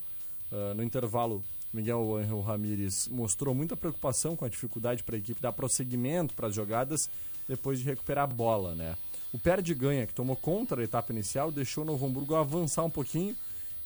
Uh, 0.52 0.74
no 0.76 0.84
intervalo, 0.84 1.44
Miguel 1.74 2.16
Angel 2.16 2.40
Ramírez 2.40 3.10
mostrou 3.10 3.54
muita 3.54 3.76
preocupação 3.76 4.36
com 4.36 4.46
a 4.46 4.50
dificuldade 4.50 5.04
para 5.04 5.16
a 5.16 5.20
equipe 5.20 5.42
dar 5.42 5.52
prosseguimento 5.52 6.34
para 6.34 6.48
as 6.48 6.56
jogadas 6.56 7.10
depois 7.48 7.80
de 7.80 7.86
recuperar 7.86 8.24
a 8.24 8.28
bola. 8.28 8.74
Né? 8.76 8.96
O 9.34 9.40
perde-ganha, 9.40 10.08
que 10.08 10.14
tomou 10.14 10.36
conta 10.36 10.76
da 10.76 10.84
etapa 10.84 11.12
inicial, 11.12 11.52
deixou 11.52 11.84
o 11.84 11.88
Novo 11.88 12.06
Hamburgo 12.06 12.36
avançar 12.36 12.84
um 12.84 12.90
pouquinho 12.90 13.36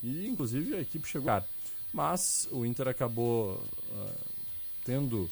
e, 0.04 0.28
inclusive, 0.28 0.76
a 0.76 0.82
equipe 0.82 1.08
chegou. 1.08 1.42
Mas 1.92 2.48
o 2.52 2.66
Inter 2.66 2.88
acabou 2.88 3.54
uh, 3.92 4.12
tendo 4.86 5.30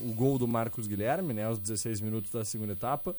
o 0.00 0.12
gol 0.12 0.38
do 0.38 0.46
Marcos 0.46 0.86
Guilherme 0.86 1.32
né, 1.32 1.44
aos 1.44 1.58
16 1.58 2.00
minutos 2.00 2.30
da 2.30 2.44
segunda 2.44 2.72
etapa 2.72 3.16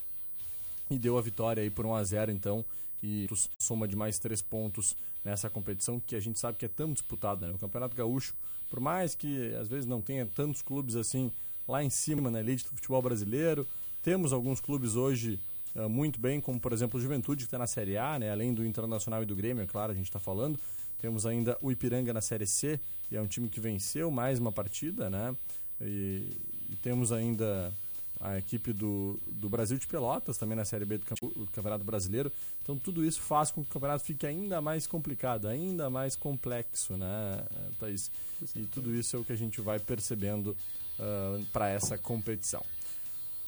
e 0.90 0.98
deu 0.98 1.18
a 1.18 1.22
vitória 1.22 1.62
aí 1.62 1.70
por 1.70 1.86
1 1.86 1.96
a 1.96 2.04
0 2.04 2.32
então 2.32 2.64
e 3.02 3.28
soma 3.60 3.88
de 3.88 3.96
mais 3.96 4.18
três 4.18 4.42
pontos 4.42 4.96
nessa 5.24 5.50
competição 5.50 6.00
que 6.00 6.16
a 6.16 6.20
gente 6.20 6.40
sabe 6.40 6.58
que 6.58 6.66
é 6.66 6.70
tão 6.70 6.94
disputada. 6.94 7.48
Né? 7.48 7.54
O 7.54 7.58
Campeonato 7.58 7.96
Gaúcho, 7.96 8.34
por 8.70 8.80
mais 8.80 9.14
que 9.14 9.54
às 9.56 9.68
vezes 9.68 9.86
não 9.86 10.02
tenha 10.02 10.26
tantos 10.26 10.62
clubes 10.62 10.96
assim 10.96 11.32
lá 11.68 11.84
em 11.84 11.90
cima 11.90 12.32
na 12.32 12.40
elite 12.40 12.64
do 12.64 12.72
futebol 12.72 13.02
brasileiro, 13.02 13.68
temos 14.02 14.32
alguns 14.32 14.62
clubes 14.62 14.96
hoje 14.96 15.40
uh, 15.76 15.90
muito 15.90 16.20
bem, 16.20 16.40
como 16.40 16.60
por 16.60 16.72
exemplo 16.72 16.98
o 16.98 17.02
Juventude 17.02 17.44
que 17.44 17.48
está 17.48 17.58
na 17.58 17.68
Série 17.68 17.98
A, 17.98 18.18
né? 18.18 18.32
além 18.32 18.54
do 18.54 18.66
Internacional 18.66 19.22
e 19.22 19.26
do 19.26 19.36
Grêmio, 19.36 19.64
é 19.64 19.68
claro, 19.68 19.92
a 19.92 19.96
gente 19.96 20.06
está 20.06 20.20
falando. 20.20 20.60
Temos 21.00 21.26
ainda 21.26 21.58
o 21.62 21.72
Ipiranga 21.72 22.12
na 22.12 22.22
Série 22.22 22.48
C, 22.48 22.80
e 23.12 23.16
é 23.16 23.22
um 23.22 23.28
time 23.28 23.50
que 23.50 23.60
venceu 23.60 24.10
mais 24.10 24.40
uma 24.40 24.52
partida, 24.52 25.10
né? 25.10 25.36
E, 25.80 26.36
e 26.70 26.76
temos 26.76 27.12
ainda 27.12 27.74
a 28.20 28.38
equipe 28.38 28.74
do, 28.74 29.20
do 29.28 29.48
Brasil 29.50 29.78
de 29.78 29.86
Pelotas, 29.88 30.38
também 30.38 30.56
na 30.56 30.66
Série 30.66 30.86
B 30.86 30.98
do 30.98 31.06
Campeonato 31.54 31.84
Brasileiro. 31.84 32.32
Então 32.64 32.78
tudo 32.78 33.06
isso 33.06 33.22
faz 33.22 33.52
com 33.52 33.64
que 33.64 33.70
o 33.70 33.74
campeonato 33.74 34.04
fique 34.04 34.26
ainda 34.26 34.60
mais 34.60 34.88
complicado, 34.88 35.48
ainda 35.48 35.90
mais 35.90 36.16
complexo, 36.16 36.98
né, 36.98 37.44
Thaís? 37.80 38.10
E 38.56 38.66
tudo 38.66 38.94
isso 38.96 39.16
é 39.16 39.20
o 39.20 39.24
que 39.24 39.34
a 39.34 39.38
gente 39.38 39.62
vai 39.62 39.80
percebendo 39.80 40.58
uh, 41.00 41.46
para 41.54 41.70
essa 41.70 41.98
competição. 41.98 42.64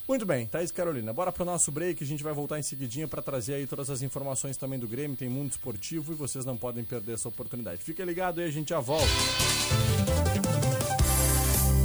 Muito 0.08 0.26
bem, 0.26 0.48
Thaís 0.48 0.72
Carolina, 0.72 1.14
bora 1.14 1.32
para 1.32 1.44
o 1.44 1.46
nosso 1.46 1.72
break, 1.72 2.04
a 2.04 2.08
gente 2.08 2.24
vai 2.24 2.34
voltar 2.34 2.58
em 2.58 2.64
seguidinha 2.64 3.08
para 3.08 3.22
trazer 3.22 3.54
aí 3.56 3.68
todas 3.68 3.92
as 3.92 4.02
informações 4.02 4.58
também 4.58 4.80
do 4.80 4.88
Grêmio, 4.88 5.16
tem 5.16 5.30
mundo 5.30 5.52
esportivo 5.52 6.14
e 6.14 6.16
vocês 6.16 6.46
não 6.46 6.58
podem 6.58 6.84
perder 6.84 7.14
essa 7.14 7.30
oportunidade. 7.30 7.84
Fica 7.84 8.04
ligado 8.04 8.40
aí, 8.40 8.48
a 8.48 8.52
gente 8.52 8.70
já 8.70 8.80
volta. 8.80 9.06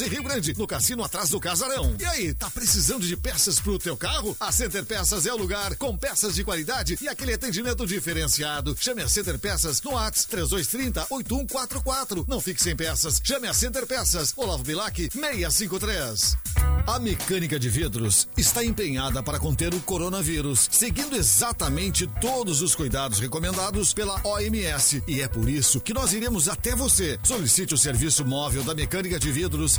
em 0.00 0.08
Rio 0.08 0.22
Grande, 0.22 0.54
no 0.56 0.66
cassino 0.66 1.04
atrás 1.04 1.28
do 1.30 1.40
Casarão. 1.40 1.94
E 1.98 2.04
aí, 2.04 2.32
tá 2.32 2.50
precisando 2.50 3.06
de 3.06 3.16
peças 3.16 3.60
pro 3.60 3.78
teu 3.78 3.96
carro? 3.96 4.36
A 4.40 4.50
Center 4.52 4.84
Peças 4.84 5.26
é 5.26 5.32
o 5.32 5.36
lugar, 5.36 5.76
com 5.76 5.96
peças 5.96 6.34
de 6.34 6.44
qualidade 6.44 6.96
e 7.00 7.08
aquele 7.08 7.34
atendimento 7.34 7.86
diferenciado. 7.86 8.76
Chame 8.78 9.02
a 9.02 9.08
Center 9.08 9.38
Peças 9.38 9.82
no 9.82 9.92
WhatsApp 9.92 10.30
3230 10.30 11.06
8144. 11.10 12.24
Não 12.28 12.40
fique 12.40 12.62
sem 12.62 12.76
peças. 12.76 13.20
Chame 13.22 13.48
a 13.48 13.54
Center 13.54 13.86
Peças. 13.86 14.32
Olavo 14.36 14.62
Bilac 14.62 15.10
653. 15.12 16.36
A 16.86 16.98
mecânica 16.98 17.60
de 17.60 17.68
vidros 17.68 18.28
está 18.36 18.64
empenhada 18.64 19.22
para 19.22 19.38
conter 19.38 19.72
o 19.72 19.80
coronavírus, 19.80 20.68
seguindo 20.70 21.14
exatamente 21.14 22.08
todos 22.20 22.60
os 22.60 22.74
cuidados 22.74 23.20
recomendados 23.20 23.94
pela 23.94 24.20
OMS. 24.24 25.02
E 25.06 25.20
é 25.20 25.28
por 25.28 25.48
isso 25.48 25.80
que 25.80 25.94
nós 25.94 26.12
iremos 26.12 26.48
até 26.48 26.74
você. 26.74 27.18
Solicite 27.22 27.72
o 27.72 27.78
serviço 27.78 28.24
móvel 28.24 28.64
da 28.64 28.74
mecânica 28.74 29.18
de 29.18 29.30
vidros 29.30 29.78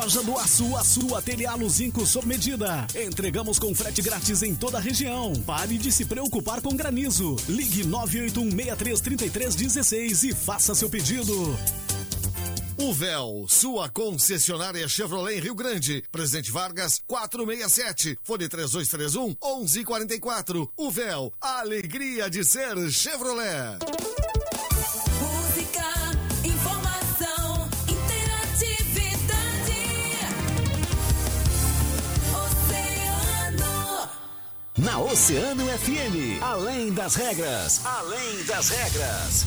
Loja 0.00 0.22
do 0.22 0.38
Açu, 0.38 0.76
Açu 0.76 1.16
Ateliê 1.16 1.50
Luzinco 1.56 2.06
sob 2.06 2.24
medida. 2.24 2.86
Entregamos 2.94 3.58
com 3.58 3.74
frete 3.74 4.00
grátis 4.00 4.44
em 4.44 4.54
toda 4.54 4.78
a 4.78 4.80
região. 4.80 5.32
Pare 5.44 5.76
de 5.76 5.90
se 5.90 6.04
preocupar 6.04 6.60
com 6.60 6.76
granizo. 6.76 7.34
Ligue 7.48 7.82
981-633316 7.82 10.30
e 10.30 10.32
faça 10.32 10.72
seu 10.72 10.88
pedido. 10.88 11.58
O 12.78 12.94
Véu, 12.94 13.46
sua 13.48 13.88
concessionária 13.88 14.88
Chevrolet 14.88 15.38
em 15.38 15.40
Rio 15.40 15.56
Grande. 15.56 16.04
Presidente 16.12 16.52
Vargas, 16.52 17.02
467. 17.04 18.16
Fone 18.22 18.48
3231 18.48 19.34
1144. 19.42 20.70
O 20.76 20.92
Véu, 20.92 21.32
alegria 21.40 22.30
de 22.30 22.44
ser 22.44 22.88
Chevrolet. 22.92 23.78
Na 34.78 35.00
Oceano 35.00 35.66
FM, 35.66 36.40
além 36.40 36.92
das 36.92 37.16
regras, 37.16 37.84
além 37.84 38.44
das 38.44 38.68
regras. 38.68 39.44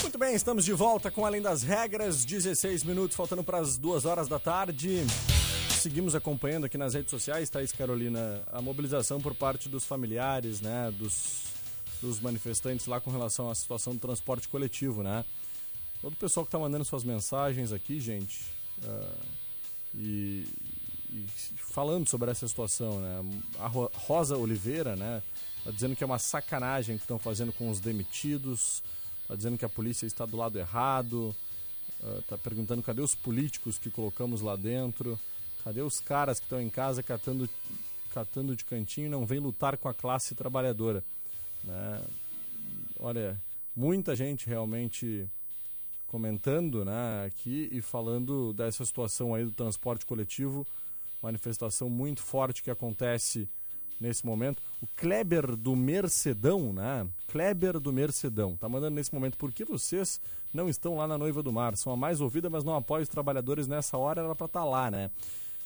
Muito 0.00 0.18
bem, 0.18 0.34
estamos 0.34 0.64
de 0.64 0.72
volta 0.72 1.10
com 1.10 1.26
Além 1.26 1.42
das 1.42 1.62
Regras, 1.62 2.24
16 2.24 2.84
minutos 2.84 3.14
faltando 3.14 3.44
para 3.44 3.58
as 3.58 3.76
duas 3.76 4.06
horas 4.06 4.28
da 4.28 4.38
tarde. 4.38 5.04
Seguimos 5.84 6.14
acompanhando 6.14 6.64
aqui 6.64 6.78
nas 6.78 6.94
redes 6.94 7.10
sociais, 7.10 7.50
Thaís 7.50 7.70
Carolina, 7.70 8.42
a 8.50 8.62
mobilização 8.62 9.20
por 9.20 9.34
parte 9.34 9.68
dos 9.68 9.84
familiares, 9.84 10.62
né, 10.62 10.90
dos, 10.98 11.42
dos 12.00 12.20
manifestantes 12.20 12.86
lá 12.86 13.02
com 13.02 13.10
relação 13.10 13.50
à 13.50 13.54
situação 13.54 13.92
do 13.92 13.98
transporte 13.98 14.48
coletivo, 14.48 15.02
né? 15.02 15.26
Todo 16.00 16.14
o 16.14 16.16
pessoal 16.16 16.46
que 16.46 16.48
está 16.48 16.58
mandando 16.58 16.86
suas 16.86 17.04
mensagens 17.04 17.70
aqui, 17.70 18.00
gente, 18.00 18.46
uh, 18.82 19.26
e, 19.94 20.48
e, 21.10 21.26
falando 21.58 22.08
sobre 22.08 22.30
essa 22.30 22.48
situação, 22.48 23.02
né? 23.02 23.42
A 23.58 23.68
Rosa 23.68 24.38
Oliveira, 24.38 24.96
né, 24.96 25.22
tá 25.64 25.70
dizendo 25.70 25.94
que 25.94 26.02
é 26.02 26.06
uma 26.06 26.18
sacanagem 26.18 26.96
que 26.96 27.04
estão 27.04 27.18
fazendo 27.18 27.52
com 27.52 27.68
os 27.68 27.78
demitidos, 27.78 28.82
Tá 29.28 29.34
dizendo 29.34 29.58
que 29.58 29.64
a 29.64 29.70
polícia 29.70 30.06
está 30.06 30.24
do 30.24 30.36
lado 30.36 30.58
errado. 30.58 31.34
Uh, 32.02 32.22
tá 32.22 32.36
perguntando 32.36 32.82
cadê 32.82 33.00
os 33.00 33.14
políticos 33.14 33.78
que 33.78 33.90
colocamos 33.90 34.40
lá 34.40 34.56
dentro. 34.56 35.18
Cadê 35.64 35.80
os 35.80 35.98
caras 35.98 36.38
que 36.38 36.44
estão 36.44 36.60
em 36.60 36.68
casa 36.68 37.02
catando, 37.02 37.48
catando 38.12 38.54
de 38.54 38.64
cantinho 38.64 39.06
e 39.06 39.10
não 39.10 39.24
vem 39.24 39.40
lutar 39.40 39.78
com 39.78 39.88
a 39.88 39.94
classe 39.94 40.34
trabalhadora. 40.34 41.02
Né? 41.64 42.02
Olha, 43.00 43.40
muita 43.74 44.14
gente 44.14 44.46
realmente 44.46 45.26
comentando 46.06 46.84
né, 46.84 47.24
aqui 47.26 47.68
e 47.72 47.80
falando 47.80 48.52
dessa 48.52 48.84
situação 48.84 49.34
aí 49.34 49.44
do 49.44 49.50
transporte 49.50 50.04
coletivo. 50.04 50.66
Manifestação 51.22 51.88
muito 51.88 52.22
forte 52.22 52.62
que 52.62 52.70
acontece 52.70 53.48
nesse 53.98 54.24
momento. 54.26 54.62
O 54.82 54.86
Kleber 54.96 55.56
do 55.56 55.74
Mercedão, 55.74 56.72
né? 56.72 57.06
Kleber 57.28 57.80
do 57.80 57.92
Mercedão, 57.92 58.56
tá 58.56 58.68
mandando 58.68 58.94
nesse 58.96 59.14
momento, 59.14 59.38
por 59.38 59.50
que 59.50 59.64
vocês 59.64 60.20
não 60.52 60.68
estão 60.68 60.96
lá 60.96 61.08
na 61.08 61.16
Noiva 61.16 61.42
do 61.42 61.52
Mar? 61.52 61.76
São 61.76 61.92
a 61.92 61.96
mais 61.96 62.20
ouvida, 62.20 62.50
mas 62.50 62.62
não 62.62 62.76
apoiam 62.76 63.02
os 63.02 63.08
trabalhadores 63.08 63.66
nessa 63.66 63.96
hora, 63.96 64.20
era 64.20 64.34
para 64.34 64.46
estar 64.46 64.60
tá 64.60 64.64
lá, 64.64 64.90
né? 64.90 65.10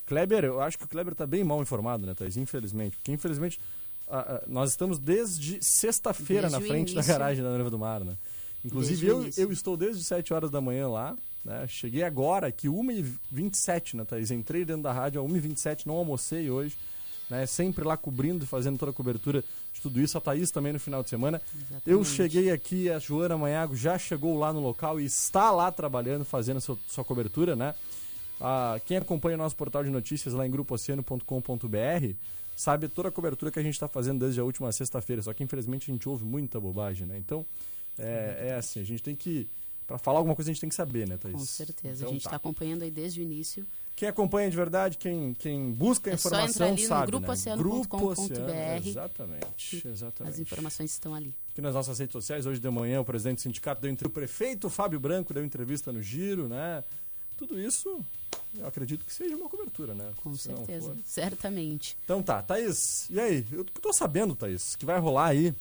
Kleber, 0.09 0.45
eu 0.45 0.61
acho 0.61 0.79
que 0.79 0.85
o 0.85 0.89
Kleber 0.89 1.15
tá 1.15 1.27
bem 1.27 1.45
mal 1.45 1.61
informado, 1.61 2.07
né, 2.07 2.15
Thais? 2.15 2.37
Infelizmente. 2.37 2.97
Porque, 2.97 3.13
infelizmente, 3.13 3.61
nós 4.47 4.71
estamos 4.71 4.99
desde 4.99 5.59
sexta-feira 5.63 6.49
na 6.49 6.61
frente 6.61 6.95
da 6.95 7.03
garagem 7.03 7.43
da 7.43 7.51
Noiva 7.51 7.71
do 7.71 7.79
Mar, 7.79 8.01
né? 8.01 8.17
Inclusive, 8.65 9.07
eu, 9.07 9.31
eu 9.37 9.53
estou 9.53 9.77
desde 9.77 10.03
7 10.03 10.35
horas 10.35 10.51
da 10.51 10.61
manhã 10.61 10.89
lá, 10.89 11.17
né? 11.45 11.67
Cheguei 11.69 12.03
agora 12.03 12.49
aqui, 12.49 12.69
1h27, 12.69 13.95
né, 13.95 14.05
Thaís? 14.05 14.31
Entrei 14.31 14.65
dentro 14.65 14.83
da 14.83 14.93
rádio 14.93 15.21
a 15.21 15.25
1h27, 15.25 15.87
não 15.87 15.95
almocei 15.95 16.51
hoje 16.51 16.77
né? 17.29 17.47
Sempre 17.47 17.85
lá 17.85 17.97
cobrindo 17.97 18.45
e 18.45 18.47
fazendo 18.47 18.79
toda 18.79 18.91
a 18.91 18.95
cobertura 18.95 19.45
de 19.73 19.81
tudo 19.81 20.01
isso. 20.01 20.17
A 20.17 20.21
Thaís 20.21 20.51
também 20.51 20.73
no 20.73 20.81
final 20.81 21.03
de 21.03 21.11
semana. 21.11 21.41
Exatamente. 21.55 21.83
Eu 21.91 22.05
cheguei 22.05 22.51
aqui, 22.51 22.91
a 22.91 22.99
Joana 22.99 23.37
Manhago 23.37 23.77
já 23.77 23.99
chegou 23.99 24.39
lá 24.39 24.53
no 24.53 24.61
local 24.61 25.01
e 25.01 25.05
está 25.05 25.51
lá 25.51 25.71
trabalhando, 25.71 26.25
fazendo 26.25 26.61
sua, 26.61 26.79
sua 26.89 27.05
cobertura, 27.05 27.55
né? 27.55 27.75
Ah, 28.41 28.81
quem 28.87 28.97
acompanha 28.97 29.35
o 29.35 29.39
nosso 29.39 29.57
portal 29.57 29.83
de 29.83 29.91
notícias 29.91 30.35
lá 30.35 30.47
em 30.47 30.51
grupooceano.com.br 30.51 32.15
sabe 32.57 32.89
toda 32.89 33.09
a 33.09 33.13
cobertura 33.13 33.51
que 33.51 33.59
a 33.59 33.63
gente 33.63 33.75
está 33.75 33.89
fazendo 33.89 34.21
desde 34.21 34.41
a 34.41 34.45
última 34.45 34.71
sexta-feira. 34.73 35.23
Só 35.23 35.33
que 35.33 35.43
infelizmente 35.43 35.91
a 35.91 35.95
gente 35.95 36.09
ouve 36.09 36.25
muita 36.25 36.61
bobagem, 36.61 37.07
né? 37.07 37.17
Então, 37.19 37.45
é, 37.99 38.49
é 38.49 38.55
assim, 38.55 38.81
a 38.81 38.85
gente 38.85 39.03
tem 39.03 39.15
que. 39.15 39.49
Para 39.87 39.99
falar 39.99 40.19
alguma 40.19 40.35
coisa 40.35 40.51
a 40.51 40.53
gente 40.53 40.61
tem 40.61 40.69
que 40.69 40.75
saber, 40.75 41.09
né, 41.09 41.17
Thaís? 41.17 41.35
Com 41.35 41.45
certeza. 41.45 42.03
Então, 42.03 42.09
a 42.09 42.13
gente 42.13 42.21
está 42.21 42.31
tá 42.31 42.37
acompanhando 42.37 42.83
aí 42.83 42.91
desde 42.91 43.21
o 43.21 43.23
início 43.23 43.67
quem 43.99 44.09
acompanha 44.09 44.49
de 44.49 44.57
verdade, 44.57 44.97
quem, 44.97 45.35
quem 45.35 45.73
busca 45.73 46.09
a 46.09 46.15
informação 46.15 46.45
é 46.45 46.49
só 46.49 46.65
entrar 46.67 46.77
ali 46.77 46.87
sabe, 46.87 47.13
no 47.13 47.19
grupooceano.com.br. 47.19 48.33
Né? 48.47 48.77
Exatamente, 48.77 49.89
exatamente. 49.89 50.35
As 50.35 50.39
informações 50.39 50.93
estão 50.93 51.17
ali. 51.17 51.35
Aqui 51.51 51.61
nas 51.61 51.75
nossas 51.75 51.99
redes 51.99 52.13
sociais, 52.13 52.47
hoje 52.47 52.61
de 52.61 52.71
manhã, 52.71 53.01
o 53.01 53.05
presidente 53.05 53.39
do 53.39 53.43
sindicato 53.43 53.83
deu 53.83 53.91
entrevista, 53.91 54.09
o 54.09 54.23
prefeito 54.23 54.71
Fábio 54.71 55.01
Branco 55.01 55.35
deu 55.35 55.45
entrevista 55.45 55.93
no 55.93 56.01
Giro, 56.01 56.47
né? 56.47 56.85
Tudo 57.37 57.61
isso, 57.61 58.01
eu 58.57 58.67
acredito 58.67 59.05
que 59.05 59.13
seja 59.13 59.37
uma 59.37 59.49
cobertura, 59.49 59.95
né? 59.95 60.11
Com 60.23 60.35
Se 60.35 60.45
certeza, 60.45 60.97
certamente. 61.05 61.97
Então 62.05 62.23
tá, 62.23 62.43
Thaís, 62.43 63.07
e 63.11 63.19
aí? 63.21 63.47
Eu 63.53 63.65
tô 63.65 63.93
sabendo, 63.93 64.35
Thaís, 64.35 64.77
que 64.77 64.85
vai 64.87 64.99
rolar 64.99 65.29
aí 65.29 65.55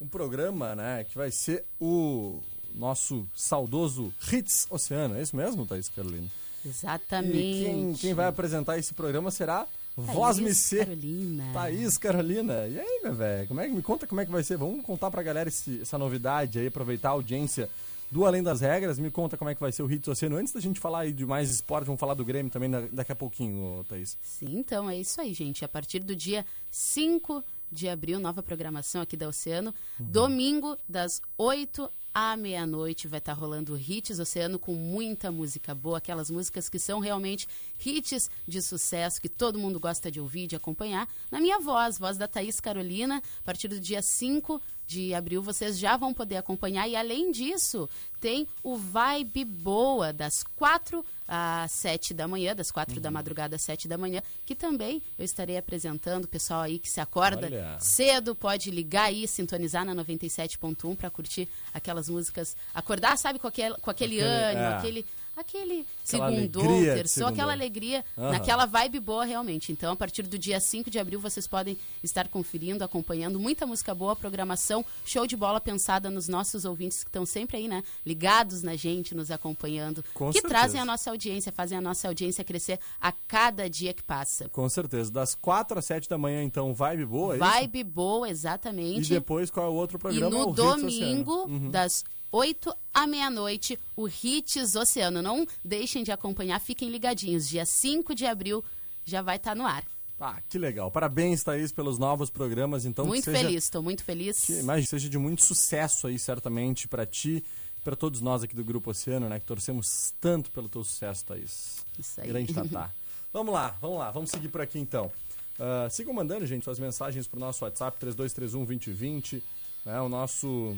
um 0.00 0.06
programa, 0.06 0.74
né? 0.74 1.04
Que 1.04 1.16
vai 1.16 1.30
ser 1.30 1.64
o 1.80 2.40
nosso 2.74 3.26
saudoso 3.34 4.12
Hits 4.32 4.66
Oceano. 4.70 5.16
É 5.16 5.22
isso 5.22 5.36
mesmo, 5.36 5.66
Thaís 5.66 5.88
Carolina? 5.88 6.28
Exatamente. 6.64 7.36
E 7.36 7.64
quem, 7.64 7.92
quem 7.94 8.14
vai 8.14 8.26
apresentar 8.26 8.78
esse 8.78 8.94
programa 8.94 9.30
será 9.30 9.66
Voz 9.96 10.38
Ser. 10.56 10.86
Carolina. 10.86 11.44
Thaís 11.52 11.98
Carolina. 11.98 12.66
E 12.66 12.80
aí, 12.80 13.00
meu 13.02 13.14
velho? 13.14 13.46
Como 13.48 13.60
é 13.60 13.68
que 13.68 13.74
me 13.74 13.82
conta 13.82 14.06
como 14.06 14.20
é 14.20 14.24
que 14.24 14.32
vai 14.32 14.42
ser? 14.42 14.56
Vamos 14.56 14.84
contar 14.84 15.10
pra 15.10 15.22
galera 15.22 15.48
esse, 15.48 15.82
essa 15.82 15.98
novidade 15.98 16.58
aí, 16.58 16.66
aproveitar 16.68 17.10
a 17.10 17.12
audiência 17.12 17.68
do 18.12 18.26
Além 18.26 18.42
das 18.42 18.60
Regras. 18.60 18.98
Me 18.98 19.10
conta 19.10 19.38
como 19.38 19.48
é 19.48 19.54
que 19.54 19.60
vai 19.60 19.72
ser 19.72 19.82
o 19.82 19.90
Hits 19.90 20.06
Oceano. 20.06 20.36
Antes 20.36 20.52
da 20.52 20.60
gente 20.60 20.78
falar 20.78 21.10
de 21.10 21.24
mais 21.24 21.50
esporte, 21.50 21.86
vamos 21.86 21.98
falar 21.98 22.12
do 22.12 22.24
Grêmio 22.24 22.52
também 22.52 22.70
daqui 22.92 23.10
a 23.10 23.16
pouquinho, 23.16 23.84
Thaís. 23.88 24.18
Sim, 24.20 24.58
então 24.58 24.88
é 24.88 24.98
isso 24.98 25.18
aí, 25.18 25.32
gente. 25.32 25.64
A 25.64 25.68
partir 25.68 26.00
do 26.00 26.14
dia 26.14 26.44
5 26.70 27.42
de 27.70 27.88
abril, 27.88 28.20
nova 28.20 28.42
programação 28.42 29.00
aqui 29.00 29.16
da 29.16 29.26
Oceano. 29.26 29.74
Uhum. 29.98 30.06
Domingo, 30.06 30.76
das 30.86 31.22
8 31.38 31.90
à 32.14 32.36
meia-noite 32.36 33.08
vai 33.08 33.18
estar 33.18 33.34
tá 33.34 33.40
rolando 33.40 33.76
Hits 33.76 34.18
Oceano 34.18 34.58
com 34.58 34.74
muita 34.74 35.30
música 35.30 35.74
boa, 35.74 35.98
aquelas 35.98 36.30
músicas 36.30 36.68
que 36.68 36.78
são 36.78 37.00
realmente 37.00 37.48
hits 37.84 38.30
de 38.46 38.60
sucesso, 38.60 39.20
que 39.20 39.28
todo 39.28 39.58
mundo 39.58 39.80
gosta 39.80 40.10
de 40.10 40.20
ouvir, 40.20 40.46
de 40.46 40.56
acompanhar. 40.56 41.08
Na 41.30 41.40
minha 41.40 41.58
voz, 41.58 41.98
voz 41.98 42.16
da 42.16 42.28
Thaís 42.28 42.60
Carolina, 42.60 43.18
a 43.18 43.42
partir 43.42 43.68
do 43.68 43.80
dia 43.80 44.02
5 44.02 44.60
de 44.86 45.14
abril 45.14 45.42
vocês 45.42 45.78
já 45.78 45.96
vão 45.96 46.12
poder 46.12 46.36
acompanhar. 46.36 46.88
E 46.88 46.94
além 46.94 47.30
disso, 47.30 47.88
tem 48.20 48.46
o 48.62 48.76
Vibe 48.76 49.44
Boa, 49.44 50.12
das 50.12 50.42
4 50.56 51.04
às 51.26 51.72
7 51.72 52.14
da 52.14 52.26
manhã, 52.28 52.54
das 52.54 52.70
4 52.70 52.94
uhum. 52.94 53.00
da 53.00 53.10
madrugada 53.10 53.56
às 53.56 53.62
7 53.62 53.88
da 53.88 53.96
manhã, 53.96 54.22
que 54.44 54.54
também 54.54 55.02
eu 55.18 55.24
estarei 55.24 55.56
apresentando. 55.56 56.24
O 56.24 56.28
pessoal 56.28 56.62
aí 56.62 56.78
que 56.78 56.88
se 56.88 57.00
acorda 57.00 57.46
Olha. 57.46 57.76
cedo 57.80 58.34
pode 58.34 58.70
ligar 58.70 59.04
aí, 59.04 59.26
sintonizar 59.26 59.84
na 59.84 59.94
97.1 59.94 60.96
para 60.96 61.10
curtir 61.10 61.48
aquelas 61.72 62.08
músicas. 62.08 62.56
Acordar, 62.74 63.16
sabe, 63.16 63.38
com 63.38 63.46
aquele, 63.46 63.74
com 63.76 63.90
aquele, 63.90 64.20
aquele 64.20 64.34
ânimo, 64.34 64.64
é. 64.64 64.74
aquele 64.74 65.06
aquele 65.36 65.86
segundo 66.04 66.62
terçou, 66.84 67.26
aquela 67.26 67.52
alegria, 67.52 68.04
uhum. 68.16 68.30
naquela 68.30 68.66
vibe 68.66 69.00
boa 69.00 69.24
realmente. 69.24 69.72
Então, 69.72 69.92
a 69.92 69.96
partir 69.96 70.22
do 70.22 70.38
dia 70.38 70.60
5 70.60 70.90
de 70.90 70.98
abril, 70.98 71.20
vocês 71.20 71.46
podem 71.46 71.76
estar 72.02 72.28
conferindo, 72.28 72.84
acompanhando 72.84 73.38
muita 73.38 73.66
música 73.66 73.94
boa, 73.94 74.14
programação, 74.14 74.84
show 75.04 75.26
de 75.26 75.36
bola 75.36 75.60
pensada 75.60 76.10
nos 76.10 76.28
nossos 76.28 76.64
ouvintes 76.64 77.02
que 77.02 77.08
estão 77.08 77.24
sempre 77.24 77.56
aí, 77.56 77.68
né? 77.68 77.82
Ligados 78.04 78.62
na 78.62 78.76
gente, 78.76 79.14
nos 79.14 79.30
acompanhando, 79.30 80.04
Com 80.14 80.28
que 80.28 80.40
certeza. 80.40 80.54
trazem 80.54 80.80
a 80.80 80.84
nossa 80.84 81.10
audiência, 81.10 81.52
fazem 81.52 81.78
a 81.78 81.80
nossa 81.80 82.08
audiência 82.08 82.44
crescer 82.44 82.78
a 83.00 83.12
cada 83.12 83.68
dia 83.68 83.92
que 83.92 84.02
passa. 84.02 84.48
Com 84.48 84.68
certeza. 84.68 85.10
Das 85.10 85.34
4 85.34 85.78
às 85.78 85.84
7 85.86 86.08
da 86.08 86.18
manhã, 86.18 86.42
então, 86.42 86.74
vibe 86.74 87.06
boa, 87.06 87.36
é 87.36 87.38
Vibe 87.38 87.80
isso? 87.80 87.90
boa, 87.90 88.28
exatamente. 88.28 89.06
E 89.06 89.14
depois, 89.14 89.50
qual 89.50 89.66
é 89.66 89.70
o 89.70 89.74
outro 89.74 89.98
programa? 89.98 90.26
E 90.26 90.38
no 90.38 90.52
domingo, 90.52 91.46
uhum. 91.46 91.70
das 91.70 92.04
8 92.32 92.74
à 92.94 93.06
meia-noite, 93.06 93.78
o 93.94 94.08
Hits 94.08 94.74
Oceano. 94.74 95.20
Não 95.20 95.46
deixem 95.62 96.02
de 96.02 96.10
acompanhar, 96.10 96.58
fiquem 96.58 96.88
ligadinhos. 96.88 97.46
Dia 97.48 97.66
5 97.66 98.14
de 98.14 98.24
abril 98.24 98.64
já 99.04 99.20
vai 99.20 99.36
estar 99.36 99.50
tá 99.50 99.54
no 99.54 99.66
ar. 99.66 99.84
Ah, 100.18 100.40
que 100.48 100.56
legal. 100.56 100.90
Parabéns, 100.90 101.42
Thaís, 101.42 101.72
pelos 101.72 101.98
novos 101.98 102.30
programas. 102.30 102.86
Então, 102.86 103.04
muito 103.04 103.24
seja, 103.24 103.38
feliz, 103.38 103.64
estou 103.64 103.82
muito 103.82 104.04
feliz. 104.04 104.46
Que, 104.46 104.60
imagine, 104.60 104.86
seja 104.86 105.08
de 105.08 105.18
muito 105.18 105.44
sucesso 105.44 106.06
aí, 106.06 106.18
certamente, 106.18 106.88
para 106.88 107.04
ti 107.04 107.44
para 107.82 107.96
todos 107.96 108.20
nós 108.20 108.42
aqui 108.42 108.54
do 108.54 108.64
Grupo 108.64 108.90
Oceano, 108.90 109.28
né? 109.28 109.40
Que 109.40 109.46
torcemos 109.46 110.14
tanto 110.20 110.50
pelo 110.52 110.68
teu 110.68 110.84
sucesso, 110.84 111.24
Thaís. 111.24 111.84
Isso 111.98 112.20
aí. 112.20 112.28
Grande 112.28 112.54
Tatá. 112.54 112.92
vamos 113.32 113.52
lá, 113.52 113.76
vamos 113.80 113.98
lá. 113.98 114.10
Vamos 114.10 114.30
seguir 114.30 114.48
por 114.48 114.60
aqui, 114.60 114.78
então. 114.78 115.10
Uh, 115.58 115.90
sigam 115.90 116.14
mandando, 116.14 116.46
gente, 116.46 116.64
suas 116.64 116.78
mensagens 116.78 117.26
para 117.26 117.36
o 117.36 117.40
nosso 117.40 117.64
WhatsApp, 117.64 117.98
3231 117.98 118.64
2020. 118.64 119.42
Né? 119.84 120.00
O 120.00 120.08
nosso 120.08 120.76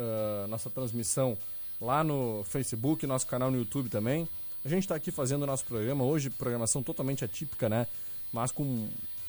uh, 0.00 0.48
nossa 0.48 0.70
transmissão 0.70 1.36
lá 1.80 2.02
no 2.02 2.44
Facebook, 2.44 3.06
nosso 3.06 3.26
canal 3.26 3.50
no 3.50 3.58
YouTube 3.58 3.88
também. 3.88 4.28
A 4.64 4.68
gente 4.68 4.82
está 4.82 4.94
aqui 4.94 5.10
fazendo 5.10 5.42
o 5.42 5.46
nosso 5.46 5.64
programa, 5.64 6.04
hoje 6.04 6.28
programação 6.28 6.82
totalmente 6.82 7.24
atípica, 7.24 7.68
né? 7.68 7.86
Mas 8.32 8.52
com 8.52 8.88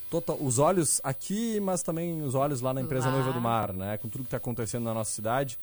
total, 0.09 0.37
os 0.41 0.59
olhos 0.59 0.99
aqui, 1.03 1.59
mas 1.61 1.81
também 1.81 2.21
os 2.21 2.35
olhos 2.35 2.59
lá 2.59 2.73
na 2.73 2.81
empresa 2.81 3.05
lá. 3.05 3.13
Noiva 3.13 3.31
do 3.31 3.39
Mar, 3.39 3.73
né? 3.73 3.97
Com 3.97 4.09
tudo 4.09 4.23
que 4.23 4.27
está 4.27 4.37
acontecendo 4.37 4.83
na 4.83 4.93
nossa 4.93 5.11
cidade. 5.11 5.57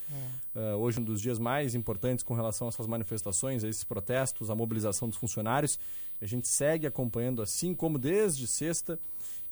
É. 0.55 0.59
Uh, 0.59 0.77
hoje 0.79 0.99
um 0.99 1.05
dos 1.05 1.21
dias 1.21 1.38
mais 1.38 1.75
importantes 1.75 2.25
com 2.25 2.35
relação 2.35 2.66
a 2.66 2.71
essas 2.71 2.87
manifestações, 2.87 3.62
a 3.62 3.68
esses 3.68 3.85
protestos, 3.85 4.51
a 4.51 4.55
mobilização 4.55 5.09
dos 5.09 5.18
funcionários. 5.18 5.79
A 6.21 6.27
gente 6.27 6.49
segue 6.49 6.87
acompanhando 6.87 7.42
assim 7.42 7.75
como 7.75 7.99
desde 7.99 8.47
sexta 8.47 8.99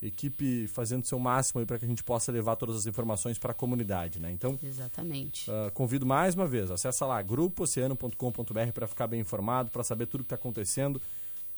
equipe 0.03 0.67
fazendo 0.69 1.07
seu 1.07 1.19
máximo 1.19 1.65
para 1.65 1.79
que 1.79 1.85
a 1.85 1.89
gente 1.89 2.05
possa 2.05 2.31
levar 2.31 2.57
todas 2.57 2.77
as 2.77 2.87
informações 2.87 3.39
para 3.39 3.53
a 3.53 3.55
comunidade, 3.55 4.19
né? 4.19 4.31
Então, 4.31 4.59
exatamente. 4.63 5.51
Uh, 5.51 5.71
convido 5.73 6.05
mais 6.05 6.35
uma 6.35 6.47
vez, 6.47 6.71
acessa 6.71 7.07
lá 7.07 7.21
grupooceano.com.br 7.23 8.73
para 8.75 8.87
ficar 8.87 9.07
bem 9.07 9.21
informado, 9.21 9.71
para 9.71 9.83
saber 9.83 10.07
tudo 10.07 10.21
o 10.21 10.25
que 10.25 10.27
está 10.27 10.37
acontecendo. 10.37 11.01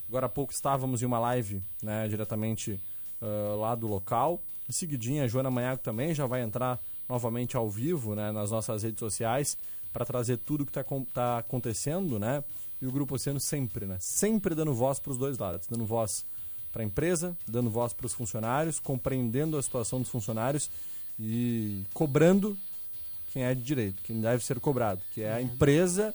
Agora 0.09 0.27
há 0.27 0.29
pouco 0.29 0.53
estávamos 0.53 1.03
em 1.03 1.07
uma 1.07 1.19
live, 1.19 1.63
né, 1.83 2.09
diretamente 2.09 2.81
uh, 3.21 3.59
lá 3.59 3.75
do 3.75 3.87
local, 3.87 4.41
Em 4.69 4.73
seguidinha, 4.73 5.25
a 5.25 5.29
Joana 5.29 5.51
Manhago 5.51 5.83
também 5.83 6.15
já 6.15 6.27
vai 6.27 6.43
entrar 6.43 6.79
novamente 7.09 7.57
ao 7.57 7.69
vivo 7.69 8.15
né, 8.15 8.31
nas 8.31 8.51
nossas 8.51 8.83
redes 8.83 8.99
sociais 8.99 9.57
para 9.93 10.05
trazer 10.05 10.37
tudo 10.39 10.65
que 10.65 10.71
está 10.71 10.85
tá 11.13 11.39
acontecendo, 11.39 12.19
né? 12.19 12.45
E 12.81 12.87
o 12.87 12.93
Grupo 12.93 13.17
Oceano 13.17 13.41
sempre, 13.41 13.87
né? 13.87 13.97
Sempre 13.99 14.55
dando 14.55 14.73
voz 14.73 15.01
para 15.01 15.11
os 15.11 15.19
dois 15.19 15.37
lados, 15.39 15.67
dando 15.67 15.85
voz 15.85 16.25
para 16.79 16.85
a 16.85 16.87
empresa, 16.87 17.37
dando 17.45 17.69
voz 17.69 17.93
para 17.93 18.07
os 18.07 18.13
funcionários, 18.15 18.79
compreendendo 18.79 19.59
a 19.59 19.63
situação 19.63 20.01
dos 20.01 20.09
funcionários 20.09 20.71
e 21.19 21.83
cobrando 21.93 22.57
quem 23.33 23.43
é 23.43 23.53
de 23.53 23.63
direito, 23.63 24.01
quem 24.05 24.21
deve 24.21 24.45
ser 24.45 24.61
cobrado, 24.61 25.03
que 25.13 25.23
é 25.23 25.33
a 25.33 25.43
empresa 25.43 26.15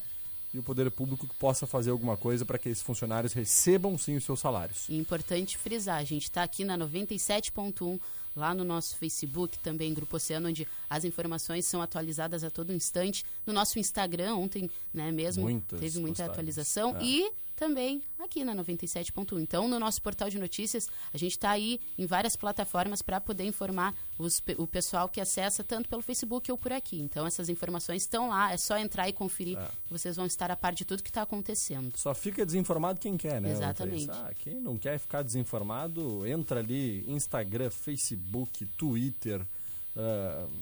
e 0.54 0.60
o 0.60 0.64
poder 0.64 0.90
público 0.90 1.28
que 1.28 1.36
possa 1.36 1.68
fazer 1.68 1.92
alguma 1.92 2.16
coisa 2.16 2.46
para 2.46 2.58
que 2.58 2.70
esses 2.70 2.82
funcionários 2.82 3.34
recebam 3.34 3.98
sim 3.98 4.16
os 4.16 4.24
seus 4.24 4.40
salários. 4.40 4.88
E 4.88 4.96
importante 4.96 5.58
frisar, 5.58 5.98
a 5.98 6.04
gente 6.06 6.24
está 6.24 6.44
aqui 6.44 6.64
na 6.64 6.78
97.1 6.78 8.00
lá 8.34 8.54
no 8.54 8.64
nosso 8.64 8.96
Facebook, 8.96 9.60
também 9.60 9.94
Grupo 9.94 10.16
Oceano, 10.16 10.48
onde 10.48 10.66
as 10.90 11.04
informações 11.04 11.66
são 11.66 11.82
atualizadas 11.82 12.42
a 12.42 12.50
todo 12.50 12.72
instante. 12.72 13.26
No 13.46 13.52
nosso 13.52 13.78
Instagram, 13.80 14.36
ontem 14.36 14.72
né, 14.94 15.12
mesmo, 15.12 15.44
Muitas 15.44 15.78
teve 15.78 16.00
muita 16.00 16.24
postagens, 16.24 16.32
atualização. 16.32 16.96
é. 16.98 17.04
E 17.04 17.32
também 17.56 18.02
aqui 18.20 18.44
na 18.44 18.56
97.1. 18.56 19.40
Então, 19.42 19.68
no 19.68 19.80
nosso 19.80 20.02
portal 20.02 20.30
de 20.30 20.40
notícias, 20.40 20.88
a 21.14 21.18
gente 21.18 21.34
está 21.34 21.52
aí 21.52 21.80
em 21.98 22.06
várias 22.06 22.36
plataformas 22.36 23.02
para 23.02 23.22
poder 23.22 23.44
informar 23.46 23.94
os 24.18 24.42
o 24.58 24.66
pessoal 24.68 25.08
que 25.08 25.22
acessa 25.22 25.64
tanto 25.64 25.88
pelo 25.90 26.02
Facebook 26.02 26.52
ou 26.52 26.58
por 26.58 26.72
aqui. 26.74 27.00
Então, 27.00 27.26
essas 27.28 27.50
informações 27.50 28.02
estão 28.04 28.30
lá, 28.30 28.52
é 28.52 28.58
só 28.58 28.78
entrar 28.78 29.08
e 29.08 29.14
conferir. 29.14 29.58
É. 29.58 29.68
Vocês 29.90 30.16
vão 30.16 30.26
estar 30.26 30.50
a 30.52 30.56
par 30.56 30.74
de 30.74 30.84
tudo 30.86 31.04
que 31.04 31.10
está 31.10 31.22
acontecendo. 31.22 31.94
Só 31.96 32.14
fica 32.14 32.46
desinformado 32.46 33.00
quem 33.00 33.16
quer, 33.18 33.42
né? 33.42 33.52
Exatamente. 33.52 34.10
Ah, 34.12 34.32
quem 34.40 34.56
não 34.60 34.78
quer 34.78 34.98
ficar 35.00 35.22
desinformado, 35.22 36.26
entra 36.28 36.60
ali, 36.60 37.04
Instagram, 37.08 37.70
Facebook, 37.70 38.66
Twitter, 38.78 39.46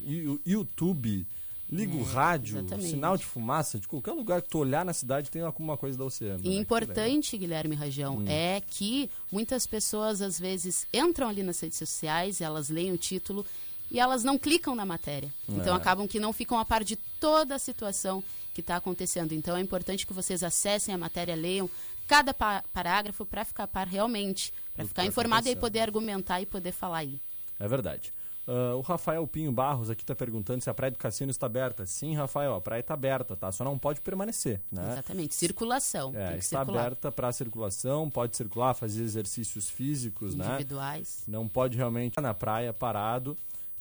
Yu- 0.06 0.42
YouTube, 0.46 1.26
liga 1.72 1.96
o 1.96 2.02
É, 2.02 2.04
rádio, 2.14 2.58
exatamente. 2.60 2.90
sinal 2.90 3.16
de 3.18 3.26
fumaça, 3.26 3.80
de 3.80 3.88
qualquer 3.88 4.12
lugar 4.12 4.42
que 4.42 4.50
tu 4.50 4.58
olhar 4.60 4.84
na 4.84 4.94
cidade 4.94 5.32
tem 5.32 5.42
alguma 5.42 5.78
coisa 5.78 5.98
da 5.98 6.04
Oceano. 6.04 6.42
E 6.44 6.50
né? 6.50 6.56
importante, 6.56 7.38
Guilherme 7.38 7.76
Rajão, 7.76 8.18
Hum. 8.18 8.26
é 8.28 8.62
que 8.68 9.10
muitas 9.32 9.66
pessoas 9.66 10.22
às 10.22 10.38
vezes 10.40 10.86
entram 10.94 11.30
ali 11.30 11.44
nas 11.44 11.60
redes 11.60 11.78
sociais, 11.78 12.42
elas 12.42 12.70
leem 12.70 12.92
o 12.92 12.98
título 12.98 13.46
e 13.90 14.00
elas 14.00 14.24
não 14.24 14.38
clicam 14.38 14.76
na 14.76 14.86
matéria. 14.86 15.34
Então 15.48 15.74
É. 15.74 15.78
acabam 15.78 16.08
que 16.08 16.20
não 16.20 16.34
ficam 16.34 16.60
a 16.60 16.66
par 16.66 16.84
de 16.84 16.96
toda 17.20 17.56
a 17.56 17.60
situação 17.60 18.24
que 18.54 18.60
está 18.62 18.76
acontecendo. 18.76 19.32
Então 19.34 19.56
é 19.56 19.62
importante 19.62 20.06
que 20.06 20.12
vocês 20.14 20.44
acessem 20.44 20.94
a 20.94 20.98
matéria, 20.98 21.36
leiam 21.36 21.70
cada 22.08 22.34
pa- 22.34 22.64
parágrafo 22.74 23.26
para 23.26 23.46
ficar 23.46 23.64
a 23.64 23.68
par 23.68 23.88
realmente, 23.88 24.54
para 24.74 24.86
ficar 24.86 25.04
tá 25.04 25.08
informado 25.08 25.48
e 25.48 25.56
poder 25.56 25.80
argumentar 25.80 26.42
e 26.42 26.46
poder 26.46 26.74
falar 26.74 26.98
aí. 26.98 27.22
É 27.58 27.68
verdade. 27.68 28.12
Ah, 28.54 28.76
o 28.76 28.82
Rafael 28.82 29.26
Pinho 29.26 29.52
Barros 29.52 29.90
aqui 29.90 30.04
está 30.04 30.14
perguntando 30.14 30.62
se 30.62 30.70
a 30.70 30.74
praia 30.74 30.92
do 30.92 30.98
Cassino 30.98 31.32
está 31.32 31.46
aberta. 31.46 31.86
Sim, 31.86 32.16
Rafael, 32.16 32.54
a 32.56 32.60
praia 32.60 32.82
está 32.82 32.94
aberta, 32.96 33.34
tá? 33.36 33.50
Só 33.52 33.64
não 33.64 33.78
pode 33.80 34.02
permanecer, 34.02 34.60
né? 34.70 34.92
Exatamente. 34.92 35.34
Circulação. 35.36 36.12
É, 36.16 36.38
está 36.38 36.60
circular. 36.60 36.82
aberta 36.82 37.12
para 37.12 37.32
circulação, 37.32 38.10
pode 38.10 38.36
circular, 38.36 38.74
fazer 38.74 39.04
exercícios 39.04 39.70
físicos, 39.70 40.36
né? 40.36 40.46
Individuais. 40.48 41.24
Não 41.28 41.48
pode 41.48 41.78
realmente 41.78 42.12
estar 42.12 42.22
na 42.22 42.34
praia 42.34 42.74
parado 42.74 43.38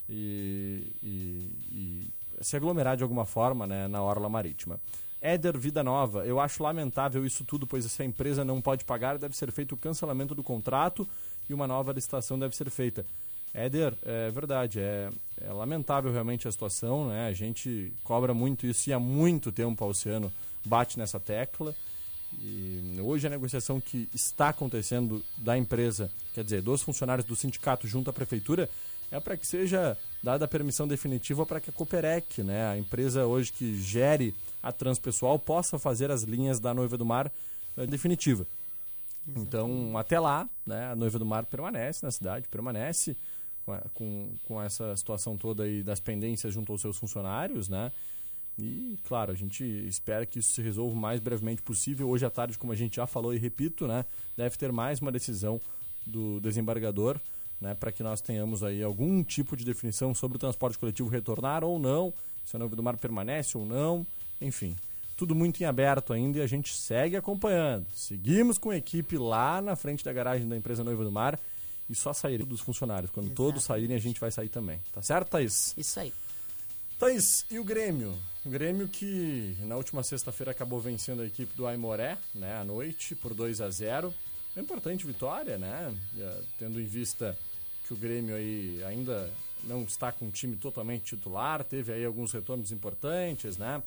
e, 0.09 0.92
e- 1.02 2.11
e 2.40 2.44
se 2.44 2.56
aglomerar 2.56 2.96
de 2.96 3.02
alguma 3.02 3.24
forma 3.24 3.66
né, 3.66 3.88
na 3.88 4.02
orla 4.02 4.28
marítima. 4.28 4.80
Éder 5.20 5.59
Vida 5.59 5.83
Nova, 5.83 6.24
eu 6.24 6.40
acho 6.40 6.62
lamentável 6.62 7.26
isso 7.26 7.44
tudo, 7.44 7.66
pois 7.66 7.85
se 7.85 8.02
a 8.02 8.04
empresa 8.04 8.44
não 8.44 8.61
pode 8.62 8.85
pagar, 8.85 9.18
deve 9.18 9.37
ser 9.37 9.52
feito 9.52 9.72
o 9.74 9.76
cancelamento 9.76 10.35
do 10.35 10.42
contrato 10.42 11.06
e 11.48 11.52
uma 11.52 11.66
nova 11.66 11.92
licitação 11.92 12.38
deve 12.38 12.56
ser 12.56 12.70
feita. 12.70 13.04
Éder, 13.53 13.95
é 14.05 14.31
verdade, 14.31 14.79
é, 14.79 15.11
é 15.41 15.53
lamentável 15.53 16.13
realmente 16.13 16.47
a 16.47 16.53
situação, 16.53 17.09
né? 17.09 17.29
A 17.29 17.33
gente 17.33 17.93
cobra 18.05 18.33
muito 18.33 18.67
isso 18.67 18.89
e 18.89 18.93
há 18.93 18.99
muito 18.99 19.51
tempo 19.51 19.85
a 19.85 19.89
Oceano 19.89 20.33
bate 20.65 20.99
nessa 20.99 21.19
tecla. 21.19 21.75
E 22.41 22.97
hoje 23.03 23.27
a 23.27 23.31
negociação 23.31 23.81
que 23.81 24.09
está 24.15 24.51
acontecendo 24.51 25.23
da 25.37 25.59
empresa, 25.59 26.11
quer 26.33 26.45
dizer, 26.45 26.63
dos 26.63 26.81
funcionários 26.83 27.27
do 27.27 27.35
sindicato 27.35 27.89
junto 27.89 28.09
à 28.09 28.13
prefeitura, 28.13 28.69
é 29.11 29.19
para 29.19 29.37
que 29.37 29.47
seja 29.47 29.99
dada 30.23 30.45
a 30.45 30.49
permissão 30.49 30.87
definitiva 30.87 31.45
para 31.45 31.61
que 31.61 31.71
a 31.71 31.73
Coperec, 31.73 32.43
né, 32.43 32.69
a 32.69 32.79
empresa 32.79 33.27
hoje 33.27 33.53
que 33.53 33.81
gere 33.81 34.35
a 34.63 34.71
Transpessoal, 34.71 35.39
possa 35.39 35.79
fazer 35.79 36.11
as 36.11 36.23
linhas 36.23 36.61
da 36.61 36.73
Noiva 36.73 36.97
do 36.97 37.05
Mar 37.05 37.33
eh, 37.77 37.87
definitiva. 37.87 38.47
Então, 39.27 39.97
até 39.99 40.21
lá, 40.21 40.49
né, 40.65 40.93
a 40.93 40.97
Noiva 40.97 41.19
do 41.19 41.27
Mar 41.27 41.45
permanece 41.47 42.05
na 42.05 42.13
cidade, 42.13 42.47
permanece 42.49 43.17
com, 43.94 44.28
com 44.46 44.62
essa 44.62 44.96
situação 44.96 45.37
toda 45.37 45.64
aí 45.64 45.83
das 45.83 46.00
pendências 46.00 46.52
junto 46.52 46.72
aos 46.72 46.80
seus 46.80 46.96
funcionários, 46.96 47.68
né? 47.68 47.90
E, 48.59 48.98
claro, 49.04 49.33
a 49.33 49.35
gente 49.35 49.64
espera 49.64 50.26
que 50.26 50.38
isso 50.38 50.52
se 50.52 50.62
resolva 50.62 50.94
o 50.94 51.00
mais 51.00 51.20
brevemente 51.20 51.62
possível. 51.62 52.09
Hoje 52.09 52.26
à 52.26 52.30
tarde, 52.30 52.59
como 52.59 52.72
a 52.72 52.76
gente 52.76 52.96
já 52.96 53.06
falou 53.06 53.35
e 53.35 53.38
repito, 53.38 53.87
né, 53.87 54.04
deve 54.37 54.56
ter 54.56 54.70
mais 54.70 55.00
uma 55.00 55.11
decisão 55.11 55.61
do 56.06 56.40
desembargador, 56.40 57.18
né, 57.61 57.74
para 57.74 57.92
que 57.92 58.02
nós 58.02 58.20
tenhamos 58.20 58.62
aí 58.62 58.83
algum 58.83 59.22
tipo 59.22 59.56
de 59.56 59.64
definição 59.64 60.14
sobre 60.14 60.37
o 60.37 60.38
transporte 60.38 60.78
coletivo 60.78 61.09
retornar 61.09 61.64
ou 61.64 61.78
não, 61.78 62.12
se 62.44 62.56
a 62.56 62.59
Noiva 62.59 62.76
do 62.76 62.83
Mar 62.83 62.96
permanece 62.96 63.56
ou 63.56 63.64
não, 63.64 64.06
enfim. 64.40 64.76
Tudo 65.16 65.35
muito 65.35 65.61
em 65.61 65.64
aberto 65.66 66.12
ainda 66.12 66.38
e 66.38 66.42
a 66.42 66.46
gente 66.46 66.74
segue 66.74 67.16
acompanhando. 67.16 67.87
Seguimos 67.94 68.56
com 68.56 68.70
a 68.70 68.76
equipe 68.76 69.18
lá 69.18 69.61
na 69.61 69.76
frente 69.76 70.02
da 70.02 70.12
garagem 70.12 70.48
da 70.48 70.56
empresa 70.56 70.83
Noiva 70.83 71.04
do 71.04 71.12
Mar 71.12 71.38
e 71.90 71.94
só 71.94 72.12
sair 72.12 72.44
dos 72.44 72.61
funcionários. 72.61 73.11
Quando 73.11 73.31
todos 73.35 73.64
saírem, 73.64 73.96
a 73.96 74.00
gente 74.00 74.20
vai 74.20 74.31
sair 74.31 74.48
também. 74.48 74.81
Tá 74.92 75.03
certo, 75.03 75.29
Thaís? 75.31 75.74
Isso 75.76 75.98
aí. 76.00 76.12
Thaís, 76.98 77.44
e 77.50 77.59
o 77.59 77.64
Grêmio? 77.64 78.16
O 78.44 78.48
Grêmio 78.50 78.87
que 78.88 79.57
na 79.62 79.76
última 79.76 80.03
sexta-feira 80.03 80.53
acabou 80.53 80.81
vencendo 80.81 81.22
a 81.22 81.26
equipe 81.26 81.55
do 81.57 81.66
Aimoré, 81.66 82.16
né, 82.35 82.57
à 82.59 82.64
noite, 82.64 83.14
por 83.14 83.35
2 83.35 83.61
a 83.61 83.70
0 83.70 84.14
Uma 84.55 84.62
importante 84.62 85.07
vitória, 85.07 85.59
né? 85.59 85.94
eh, 86.18 86.42
Tendo 86.59 86.81
em 86.81 86.85
vista 86.87 87.37
que 87.87 87.92
o 87.94 87.96
Grêmio 87.96 88.35
aí 88.37 88.83
ainda 88.85 89.31
não 89.64 89.83
está 89.83 90.12
com 90.12 90.26
um 90.26 90.31
time 90.31 90.57
totalmente 90.57 91.05
titular, 91.16 91.64
teve 91.64 91.92
aí 91.92 92.05
alguns 92.05 92.33
retornos 92.33 92.70
importantes, 92.72 93.57
né? 93.57 93.83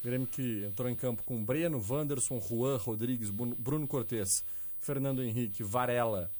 O 0.00 0.06
Grêmio 0.06 0.26
que 0.26 0.64
entrou 0.64 0.88
em 0.88 0.94
campo 0.94 1.22
com 1.24 1.42
Breno, 1.44 1.84
Wanderson, 1.88 2.40
Juan, 2.40 2.76
Rodrigues, 2.76 3.30
Bruno- 3.30 3.54
Bruno 3.58 3.86
Cortes, 3.86 4.44
Fernando 4.80 5.22
Henrique, 5.22 5.62
Varela, 5.62 6.30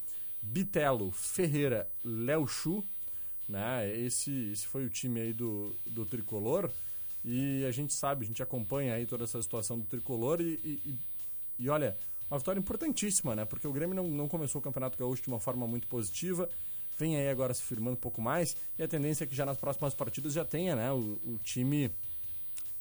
Bitelo, 0.44 1.11
Ferreira, 1.11 1.88
Léo 2.04 2.46
Chu, 2.46 2.85
né? 3.48 3.90
Esse, 3.98 4.50
esse 4.52 4.66
foi 4.66 4.85
o 4.85 4.90
time 4.90 5.20
aí 5.20 5.33
do, 5.33 5.74
do 5.87 6.04
Tricolor 6.04 6.70
e 7.24 7.64
a 7.64 7.70
gente 7.70 7.94
sabe, 7.94 8.24
a 8.24 8.28
gente 8.28 8.42
acompanha 8.42 8.94
aí 8.94 9.07
toda 9.07 9.24
essa 9.24 9.40
situação 9.42 9.78
do 9.78 9.87
Tricolor 9.87 10.40
e, 10.40 10.61
e, 10.64 10.98
e- 11.59 11.68
olha, 11.68 11.96
uma 12.30 12.38
vitória 12.38 12.59
importantíssima, 12.59 13.35
né? 13.35 13.44
Porque 13.44 13.66
o 13.66 13.72
Grêmio 13.72 13.94
não, 13.94 14.07
não 14.07 14.28
começou 14.28 14.61
o 14.61 14.62
Campeonato 14.62 14.98
Gaúcho 14.98 15.22
de 15.22 15.28
uma 15.28 15.40
forma 15.40 15.66
muito 15.66 15.87
positiva, 15.88 16.48
vem 16.98 17.16
aí 17.16 17.28
agora 17.28 17.54
se 17.54 17.62
firmando 17.62 17.96
um 17.96 18.00
pouco 18.00 18.20
mais 18.20 18.57
e 18.78 18.83
a 18.83 18.88
tendência 18.88 19.24
é 19.24 19.26
que 19.26 19.35
já 19.35 19.46
nas 19.46 19.57
próximas 19.57 19.94
partidas 19.94 20.33
já 20.33 20.44
tenha, 20.44 20.76
né? 20.76 20.92
O, 20.92 21.18
o 21.24 21.40
time 21.42 21.90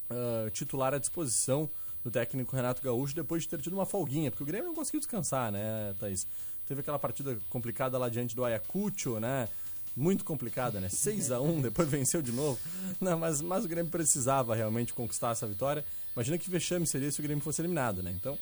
ah, 0.10 0.50
titular 0.52 0.94
à 0.94 0.98
disposição 0.98 1.70
do 2.04 2.12
técnico 2.12 2.56
Renato 2.56 2.82
Gaúcho 2.82 3.16
depois 3.16 3.44
de 3.44 3.50
ter 3.50 3.62
tido 3.62 3.74
uma 3.74 3.86
folguinha, 3.86 4.30
porque 4.30 4.44
o 4.44 4.46
Grêmio 4.46 4.68
não 4.68 4.76
conseguiu 4.76 5.00
descansar, 5.00 5.52
né, 5.52 5.96
Thaís? 6.00 6.28
Teve 6.68 6.82
aquela 6.82 7.00
partida 7.00 7.38
complicada 7.50 7.98
lá 7.98 8.10
diante 8.10 8.36
do 8.36 8.44
Ayacucho, 8.44 9.20
né? 9.20 9.48
Muito 9.96 10.24
complicada, 10.24 10.80
né? 10.80 10.90
6 10.90 11.32
a 11.32 11.40
1 11.40 11.62
depois 11.64 11.88
venceu 11.88 12.22
de 12.22 12.32
novo. 12.32 12.60
Não, 13.00 13.18
mas, 13.20 13.42
mas 13.42 13.66
o 13.66 13.68
Grêmio 13.68 13.92
precisava 13.92 14.56
realmente 14.56 14.94
conquistar 14.94 15.32
essa 15.32 15.46
vitória. 15.46 15.86
Imagina 16.16 16.38
que 16.38 16.50
vexame 16.50 16.86
seria 16.86 17.12
se 17.12 17.20
o 17.20 17.24
Grêmio 17.24 17.44
fosse 17.44 17.62
eliminado, 17.62 18.04
né? 18.04 18.12
Então, 18.12 18.38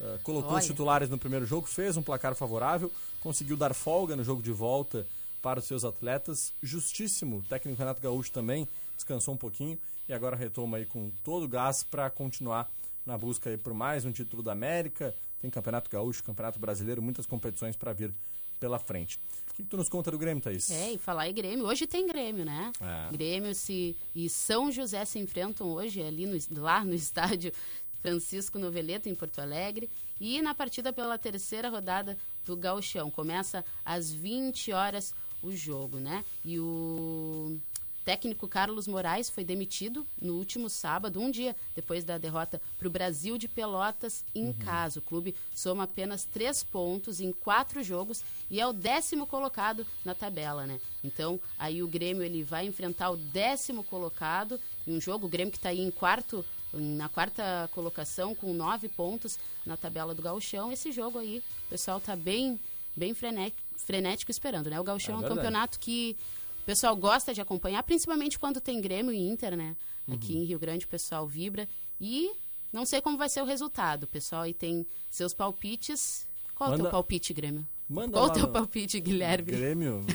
ah, 0.00 0.18
colocou 0.22 0.50
Olha. 0.50 0.60
os 0.60 0.66
titulares 0.66 1.08
no 1.08 1.18
primeiro 1.18 1.46
jogo, 1.46 1.66
fez 1.66 1.96
um 1.96 2.02
placar 2.02 2.34
favorável, 2.34 2.90
conseguiu 3.20 3.56
dar 3.56 3.72
folga 3.72 4.16
no 4.16 4.24
jogo 4.24 4.42
de 4.42 4.50
volta 4.50 5.06
para 5.40 5.60
os 5.60 5.66
seus 5.66 5.84
atletas. 5.84 6.52
Justíssimo, 6.62 7.38
o 7.38 7.42
técnico 7.42 7.78
Renato 7.78 8.00
Gaúcho 8.00 8.32
também 8.32 8.68
descansou 8.96 9.34
um 9.34 9.36
pouquinho 9.36 9.78
e 10.08 10.12
agora 10.12 10.36
retoma 10.36 10.78
aí 10.78 10.86
com 10.86 11.10
todo 11.22 11.44
o 11.44 11.48
gás 11.48 11.82
para 11.82 12.10
continuar 12.10 12.70
na 13.06 13.16
busca 13.18 13.50
aí 13.50 13.56
por 13.56 13.74
mais 13.74 14.04
um 14.04 14.12
título 14.12 14.42
da 14.42 14.52
América. 14.52 15.14
Tem 15.44 15.50
Campeonato 15.50 15.90
Gaúcho, 15.90 16.24
Campeonato 16.24 16.58
Brasileiro, 16.58 17.02
muitas 17.02 17.26
competições 17.26 17.76
para 17.76 17.92
vir 17.92 18.14
pela 18.58 18.78
frente. 18.78 19.18
O 19.50 19.52
que, 19.52 19.62
que 19.62 19.68
tu 19.68 19.76
nos 19.76 19.90
conta 19.90 20.10
do 20.10 20.16
Grêmio, 20.16 20.42
Thaís? 20.42 20.70
É, 20.70 20.92
e 20.92 20.96
falar 20.96 21.28
em 21.28 21.34
Grêmio. 21.34 21.66
Hoje 21.66 21.86
tem 21.86 22.06
Grêmio, 22.06 22.46
né? 22.46 22.72
É. 22.80 23.12
Grêmio 23.12 23.54
se, 23.54 23.94
e 24.14 24.26
São 24.30 24.72
José 24.72 25.04
se 25.04 25.18
enfrentam 25.18 25.66
hoje 25.66 26.02
ali 26.02 26.24
no, 26.24 26.38
lá 26.62 26.82
no 26.82 26.94
estádio 26.96 27.52
Francisco 28.00 28.58
Noveleto, 28.58 29.06
em 29.06 29.14
Porto 29.14 29.38
Alegre. 29.38 29.90
E 30.18 30.40
na 30.40 30.54
partida 30.54 30.94
pela 30.94 31.18
terceira 31.18 31.68
rodada 31.68 32.16
do 32.46 32.56
Gauchão. 32.56 33.10
Começa 33.10 33.62
às 33.84 34.10
20 34.10 34.72
horas 34.72 35.12
o 35.42 35.54
jogo, 35.54 35.98
né? 35.98 36.24
E 36.42 36.58
o 36.58 37.60
técnico 38.04 38.46
Carlos 38.46 38.86
Moraes 38.86 39.30
foi 39.30 39.44
demitido 39.44 40.06
no 40.20 40.34
último 40.34 40.68
sábado, 40.68 41.20
um 41.20 41.30
dia 41.30 41.56
depois 41.74 42.04
da 42.04 42.18
derrota 42.18 42.60
para 42.78 42.86
o 42.86 42.90
Brasil 42.90 43.38
de 43.38 43.48
Pelotas 43.48 44.24
em 44.34 44.52
casa. 44.52 44.98
O 44.98 45.02
clube 45.02 45.34
soma 45.54 45.84
apenas 45.84 46.24
três 46.24 46.62
pontos 46.62 47.20
em 47.20 47.32
quatro 47.32 47.82
jogos 47.82 48.22
e 48.50 48.60
é 48.60 48.66
o 48.66 48.72
décimo 48.72 49.26
colocado 49.26 49.86
na 50.04 50.14
tabela, 50.14 50.66
né? 50.66 50.78
Então, 51.02 51.40
aí 51.58 51.82
o 51.82 51.88
Grêmio 51.88 52.22
ele 52.22 52.42
vai 52.42 52.66
enfrentar 52.66 53.10
o 53.10 53.16
décimo 53.16 53.82
colocado 53.84 54.60
em 54.86 54.96
um 54.96 55.00
jogo, 55.00 55.26
o 55.26 55.30
Grêmio 55.30 55.52
que 55.52 55.58
está 55.58 55.70
aí 55.70 55.80
em 55.80 55.90
quarto 55.90 56.44
na 56.72 57.08
quarta 57.08 57.70
colocação 57.72 58.34
com 58.34 58.52
nove 58.52 58.88
pontos 58.88 59.38
na 59.64 59.76
tabela 59.76 60.14
do 60.14 60.20
Gauchão. 60.20 60.72
Esse 60.72 60.90
jogo 60.90 61.20
aí, 61.20 61.38
o 61.66 61.70
pessoal 61.70 62.00
tá 62.00 62.16
bem, 62.16 62.58
bem 62.96 63.14
frenético, 63.14 63.62
frenético 63.76 64.30
esperando, 64.30 64.68
né? 64.68 64.80
O 64.80 64.84
Gauchão 64.84 65.20
é, 65.20 65.22
é 65.22 65.24
um 65.24 65.28
campeonato 65.28 65.78
que 65.78 66.16
o 66.64 66.66
pessoal 66.66 66.96
gosta 66.96 67.34
de 67.34 67.42
acompanhar, 67.42 67.82
principalmente 67.82 68.38
quando 68.38 68.58
tem 68.58 68.80
Grêmio 68.80 69.12
e 69.12 69.18
Inter, 69.18 69.54
né? 69.54 69.76
Aqui 70.10 70.32
uhum. 70.32 70.40
em 70.40 70.44
Rio 70.44 70.58
Grande 70.58 70.86
o 70.86 70.88
pessoal 70.88 71.26
vibra 71.26 71.68
e 72.00 72.32
não 72.72 72.86
sei 72.86 73.02
como 73.02 73.18
vai 73.18 73.28
ser 73.28 73.42
o 73.42 73.44
resultado. 73.44 74.04
O 74.04 74.06
pessoal 74.06 74.42
aí 74.42 74.54
tem 74.54 74.86
seus 75.10 75.34
palpites. 75.34 76.26
Qual 76.54 76.70
Manda... 76.70 76.82
o 76.82 76.86
teu 76.86 76.90
palpite, 76.90 77.34
Grêmio? 77.34 77.66
Manda 77.86 78.12
Qual 78.12 78.28
o 78.28 78.32
teu 78.32 78.48
palpite, 78.48 78.98
Guilherme? 78.98 79.52
Grêmio, 79.52 80.06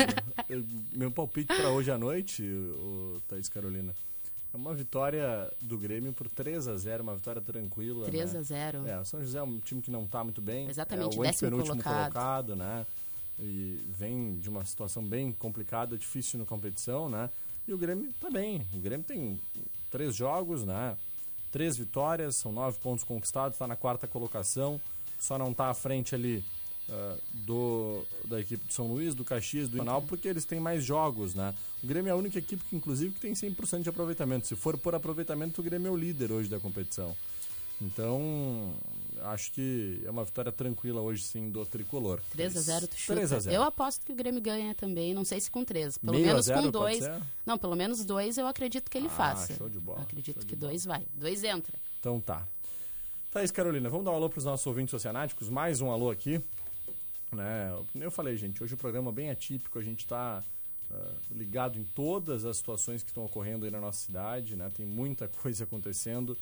meu 0.92 1.12
palpite 1.12 1.56
para 1.56 1.70
hoje 1.70 1.92
à 1.92 2.00
noite, 2.00 2.42
o 2.42 3.22
Thaís 3.28 3.48
Carolina. 3.48 3.94
É 4.52 4.58
uma 4.58 4.74
vitória 4.74 5.54
do 5.62 5.78
Grêmio 5.78 6.14
por 6.14 6.28
3 6.32 6.68
a 6.68 6.76
0 6.76 7.04
uma 7.04 7.16
vitória 7.16 7.40
tranquila. 7.40 8.08
3 8.08 8.34
né? 8.34 8.40
a 8.40 8.42
0 8.42 8.88
É, 8.88 9.00
o 9.00 9.06
São 9.06 9.22
José 9.22 9.38
é 9.38 9.44
um 9.44 9.60
time 9.60 9.84
que 9.84 9.92
não 9.92 10.06
está 10.06 10.24
muito 10.24 10.42
bem. 10.42 10.68
Exatamente, 10.68 11.16
é 11.16 11.20
o 11.20 11.24
décimo 11.24 11.52
colocado. 11.52 11.84
colocado, 11.84 12.56
né? 12.56 12.88
E 13.42 13.80
vem 13.98 14.38
de 14.38 14.50
uma 14.50 14.66
situação 14.66 15.04
bem 15.04 15.32
complicada, 15.32 15.98
difícil 15.98 16.40
na 16.40 16.46
competição, 16.46 17.10
né? 17.10 17.30
E 17.68 17.74
o 17.74 17.78
Grêmio 17.78 18.12
tá 18.20 18.30
bem. 18.30 18.66
O 18.74 18.80
Grêmio 18.80 19.06
tem 19.06 19.40
três 19.90 20.16
jogos, 20.16 20.66
né? 20.66 20.98
Três 21.52 21.78
vitórias, 21.78 22.36
são 22.36 22.52
nove 22.52 22.78
pontos 22.80 23.04
conquistados, 23.04 23.56
está 23.56 23.68
na 23.68 23.76
quarta 23.76 24.08
colocação. 24.08 24.80
Só 25.20 25.38
não 25.38 25.52
está 25.52 25.70
à 25.70 25.74
frente 25.74 26.14
ali 26.14 26.44
uh, 26.90 27.18
do, 27.46 28.04
da 28.26 28.40
equipe 28.40 28.66
do 28.66 28.74
São 28.74 28.88
Luís, 28.88 29.16
do 29.16 29.24
Caxias, 29.24 29.70
do 29.70 29.78
Nacional, 29.78 30.02
porque 30.02 30.28
eles 30.28 30.46
têm 30.46 30.60
mais 30.60 30.84
jogos, 30.84 31.34
né? 31.34 31.54
O 31.84 31.88
Grêmio 31.88 32.10
é 32.10 32.14
a 32.14 32.16
única 32.16 32.40
equipe 32.40 32.64
que, 32.70 32.76
inclusive, 32.76 33.14
que 33.14 33.20
tem 33.20 33.34
100% 33.34 33.84
de 33.84 33.90
aproveitamento. 33.90 34.48
Se 34.48 34.56
for 34.56 34.78
por 34.78 34.94
aproveitamento, 34.96 35.62
o 35.62 35.64
Grêmio 35.64 35.88
é 35.88 35.92
o 35.92 35.98
líder 35.98 36.32
hoje 36.32 36.50
da 36.50 36.60
competição. 36.60 37.16
Então, 37.82 38.74
acho 39.24 39.52
que 39.52 40.02
é 40.06 40.12
uma 40.12 40.24
vitória 40.26 40.52
tranquila 40.52 41.02
hoje, 41.02 41.24
sim, 41.24 41.50
do 41.50 41.66
tricolor. 41.66 42.20
3 42.32 42.58
a 42.58 42.62
0 42.62 42.88
tu 42.88 42.96
chuta. 42.98 43.14
3 43.16 43.34
a 43.34 43.40
0 43.40 43.56
Eu 43.56 43.64
aposto 43.64 44.06
que 44.06 44.12
o 44.12 44.16
Grêmio 44.16 44.42
ganha 44.42 44.76
também, 44.76 45.14
não 45.14 45.24
sei 45.24 45.40
se 45.40 45.50
com 45.50 45.64
3. 45.64 45.98
Pelo 45.98 46.14
Meio 46.14 46.26
menos 46.28 46.46
zero, 46.46 46.64
com 46.64 46.72
pode 46.72 47.00
2. 47.00 47.04
ser? 47.04 47.22
Não, 47.46 47.58
pelo 47.58 47.76
menos 47.76 48.04
2 48.04 48.38
eu 48.38 48.48
acredito 48.48 48.90
que 48.90 48.98
ele 48.98 49.08
Ah, 49.08 49.12
faça. 49.12 49.54
show 49.56 49.70
de 49.70 49.80
bola, 49.80 50.02
Acredito 50.02 50.36
show 50.36 50.42
de 50.42 50.48
que 50.48 50.56
bola. 50.56 50.72
2 50.72 50.86
vai. 50.86 51.06
2 51.16 51.44
entra. 51.46 51.74
Então 52.00 52.20
tá. 52.20 52.46
Thaís 53.32 53.52
Carolina, 53.52 53.90
vamos 53.90 54.06
dar 54.06 54.12
um 54.12 54.16
alô 54.16 54.30
para 54.30 54.40
os 54.40 54.46
nossos 54.46 54.66
ouvintes 54.66 54.94
oceanáticos. 54.94 55.50
Mais 55.50 55.80
um 55.82 55.92
alô 55.92 56.10
aqui. 56.10 56.42
Né? 57.32 57.72
Eu 57.96 58.10
falei, 58.10 58.36
gente, 58.36 58.64
hoje 58.64 58.74
o 58.74 58.78
programa 58.78 59.12
é 59.12 59.14
bem 59.14 59.30
atípico. 59.30 59.78
A 59.78 59.84
gente 59.84 60.00
está 60.00 60.44
ligado 61.30 61.78
em 61.78 61.84
todas 61.84 62.44
as 62.44 62.58
situações 62.58 63.04
que 63.04 63.12
estão 63.12 63.24
ocorrendo 63.24 63.66
aí 63.66 63.72
na 63.72 63.80
nossa 63.80 64.04
cidade. 64.04 64.56
Né? 64.56 64.70
Tem 64.76 64.84
muita 64.86 65.28
coisa 65.44 65.64
acontecendo. 65.64 66.36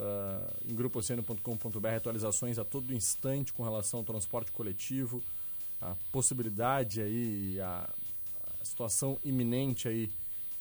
Uh, 0.00 0.72
em 0.72 0.74
grupooceano.com.br 0.74 1.88
atualizações 1.94 2.58
a 2.58 2.64
todo 2.64 2.94
instante 2.94 3.52
com 3.52 3.62
relação 3.62 4.00
ao 4.00 4.04
transporte 4.04 4.50
coletivo, 4.50 5.22
a 5.78 5.94
possibilidade 6.10 7.02
aí, 7.02 7.60
a, 7.60 7.86
a 8.58 8.64
situação 8.64 9.18
iminente 9.22 9.86
aí 9.86 10.10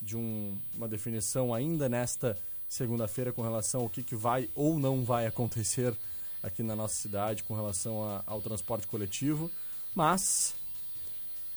de 0.01 0.17
um, 0.17 0.57
uma 0.75 0.89
definição 0.89 1.53
ainda 1.53 1.87
nesta 1.87 2.37
segunda-feira 2.67 3.31
com 3.31 3.41
relação 3.41 3.81
ao 3.81 3.89
que, 3.89 4.03
que 4.03 4.15
vai 4.15 4.49
ou 4.53 4.77
não 4.77 5.05
vai 5.05 5.25
acontecer 5.25 5.95
aqui 6.43 6.61
na 6.61 6.75
nossa 6.75 6.95
cidade 6.95 7.43
com 7.43 7.55
relação 7.55 8.03
a, 8.03 8.23
ao 8.25 8.41
transporte 8.41 8.87
coletivo, 8.87 9.49
mas 9.95 10.53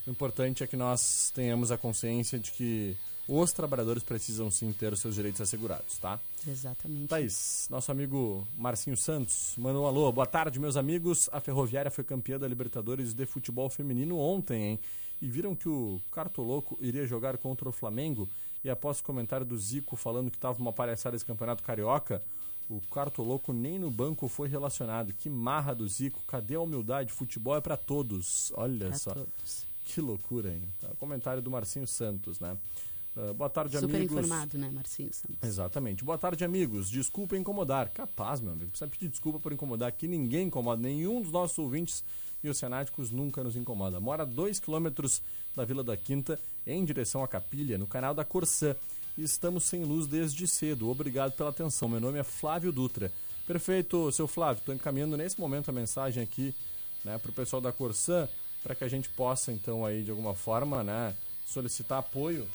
o 0.06 0.10
importante 0.10 0.62
é 0.62 0.66
que 0.68 0.76
nós 0.76 1.32
tenhamos 1.34 1.72
a 1.72 1.78
consciência 1.78 2.38
de 2.38 2.52
que 2.52 2.96
os 3.28 3.52
trabalhadores 3.52 4.02
precisam 4.02 4.50
sim 4.50 4.72
ter 4.72 4.92
os 4.92 5.00
seus 5.00 5.14
direitos 5.14 5.40
assegurados, 5.40 5.96
tá? 5.98 6.18
Exatamente. 6.46 7.06
Thaís, 7.08 7.66
nosso 7.70 7.90
amigo 7.92 8.46
Marcinho 8.58 8.96
Santos 8.96 9.54
mandou 9.56 9.84
um 9.84 9.86
alô. 9.86 10.10
Boa 10.12 10.26
tarde, 10.26 10.58
meus 10.58 10.76
amigos. 10.76 11.28
A 11.32 11.40
Ferroviária 11.40 11.90
foi 11.90 12.02
campeã 12.04 12.38
da 12.38 12.48
Libertadores 12.48 13.14
de 13.14 13.24
futebol 13.26 13.70
feminino 13.70 14.18
ontem, 14.18 14.62
hein? 14.62 14.80
E 15.20 15.28
viram 15.28 15.54
que 15.54 15.68
o 15.68 16.00
Cartoloco 16.10 16.76
iria 16.80 17.06
jogar 17.06 17.38
contra 17.38 17.68
o 17.68 17.72
Flamengo? 17.72 18.28
E 18.64 18.68
após 18.70 18.98
o 19.00 19.04
comentário 19.04 19.46
do 19.46 19.56
Zico 19.58 19.94
falando 19.96 20.30
que 20.30 20.36
estava 20.36 20.60
uma 20.60 20.72
palhaçada 20.72 21.14
esse 21.14 21.24
campeonato 21.24 21.62
carioca, 21.62 22.22
o 22.68 22.80
Cartoloco 22.92 23.52
nem 23.52 23.78
no 23.78 23.90
banco 23.90 24.28
foi 24.28 24.48
relacionado. 24.48 25.12
Que 25.12 25.30
marra 25.30 25.74
do 25.74 25.86
Zico. 25.86 26.20
Cadê 26.26 26.56
a 26.56 26.60
humildade? 26.60 27.12
Futebol 27.12 27.56
é 27.56 27.60
para 27.60 27.76
todos. 27.76 28.52
Olha 28.56 28.88
Pra 28.88 28.98
só. 28.98 29.12
todos. 29.14 29.66
Que 29.84 30.00
loucura, 30.00 30.50
hein? 30.52 30.62
Tá, 30.80 30.88
comentário 30.98 31.40
do 31.42 31.50
Marcinho 31.50 31.86
Santos, 31.86 32.38
né? 32.40 32.56
Uh, 33.14 33.34
boa 33.34 33.50
tarde, 33.50 33.78
Super 33.78 33.96
amigos. 33.96 34.16
informado, 34.16 34.56
né, 34.56 34.70
Marcinho 34.72 35.12
Santos? 35.12 35.36
Exatamente. 35.42 36.02
Boa 36.02 36.16
tarde, 36.16 36.44
amigos. 36.44 36.88
Desculpa 36.88 37.36
incomodar. 37.36 37.90
Capaz, 37.90 38.40
meu 38.40 38.52
amigo. 38.52 38.70
Precisa 38.70 38.88
pedir 38.88 39.08
desculpa 39.08 39.38
por 39.38 39.52
incomodar. 39.52 39.88
Aqui 39.88 40.08
ninguém 40.08 40.46
incomoda. 40.46 40.80
Nenhum 40.80 41.20
dos 41.20 41.30
nossos 41.30 41.58
ouvintes 41.58 42.02
e 42.42 42.48
oceanáticos 42.48 43.10
nunca 43.10 43.44
nos 43.44 43.54
incomoda. 43.54 44.00
Mora 44.00 44.22
a 44.22 44.26
dois 44.26 44.58
quilômetros 44.58 45.20
da 45.54 45.62
Vila 45.64 45.84
da 45.84 45.94
Quinta, 45.94 46.40
em 46.66 46.82
direção 46.84 47.22
à 47.22 47.28
Capilha, 47.28 47.76
no 47.76 47.86
canal 47.86 48.14
da 48.14 48.24
Corsã. 48.24 48.74
E 49.16 49.22
estamos 49.22 49.64
sem 49.64 49.84
luz 49.84 50.06
desde 50.06 50.46
cedo. 50.46 50.88
Obrigado 50.88 51.32
pela 51.32 51.50
atenção. 51.50 51.90
Meu 51.90 52.00
nome 52.00 52.18
é 52.18 52.24
Flávio 52.24 52.72
Dutra. 52.72 53.12
Perfeito, 53.46 54.10
seu 54.10 54.26
Flávio. 54.26 54.60
Estou 54.60 54.74
encaminhando 54.74 55.18
nesse 55.18 55.38
momento 55.38 55.68
a 55.68 55.72
mensagem 55.72 56.22
aqui 56.22 56.54
né, 57.04 57.18
para 57.18 57.30
o 57.30 57.34
pessoal 57.34 57.60
da 57.60 57.72
Corsã, 57.72 58.26
para 58.62 58.74
que 58.74 58.84
a 58.84 58.88
gente 58.88 59.10
possa, 59.10 59.52
então, 59.52 59.84
aí, 59.84 60.02
de 60.02 60.10
alguma 60.10 60.34
forma, 60.34 60.82
né, 60.82 61.14
solicitar 61.44 61.98
apoio 61.98 62.48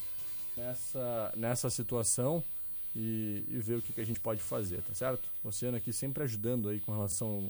nessa, 0.58 1.34
nessa 1.36 1.70
situação 1.70 2.44
e, 2.96 3.44
e 3.48 3.58
ver 3.60 3.76
o 3.76 3.82
que, 3.82 3.94
que 3.94 4.02
a 4.02 4.06
gente 4.06 4.20
pode 4.20 4.42
fazer, 4.42 4.82
tá 4.82 4.94
certo? 4.94 5.30
O 5.44 5.50
Oceano 5.50 5.78
aqui 5.78 5.94
sempre 5.94 6.24
ajudando 6.24 6.70
aí 6.70 6.80
com 6.80 6.92
relação 6.92 7.50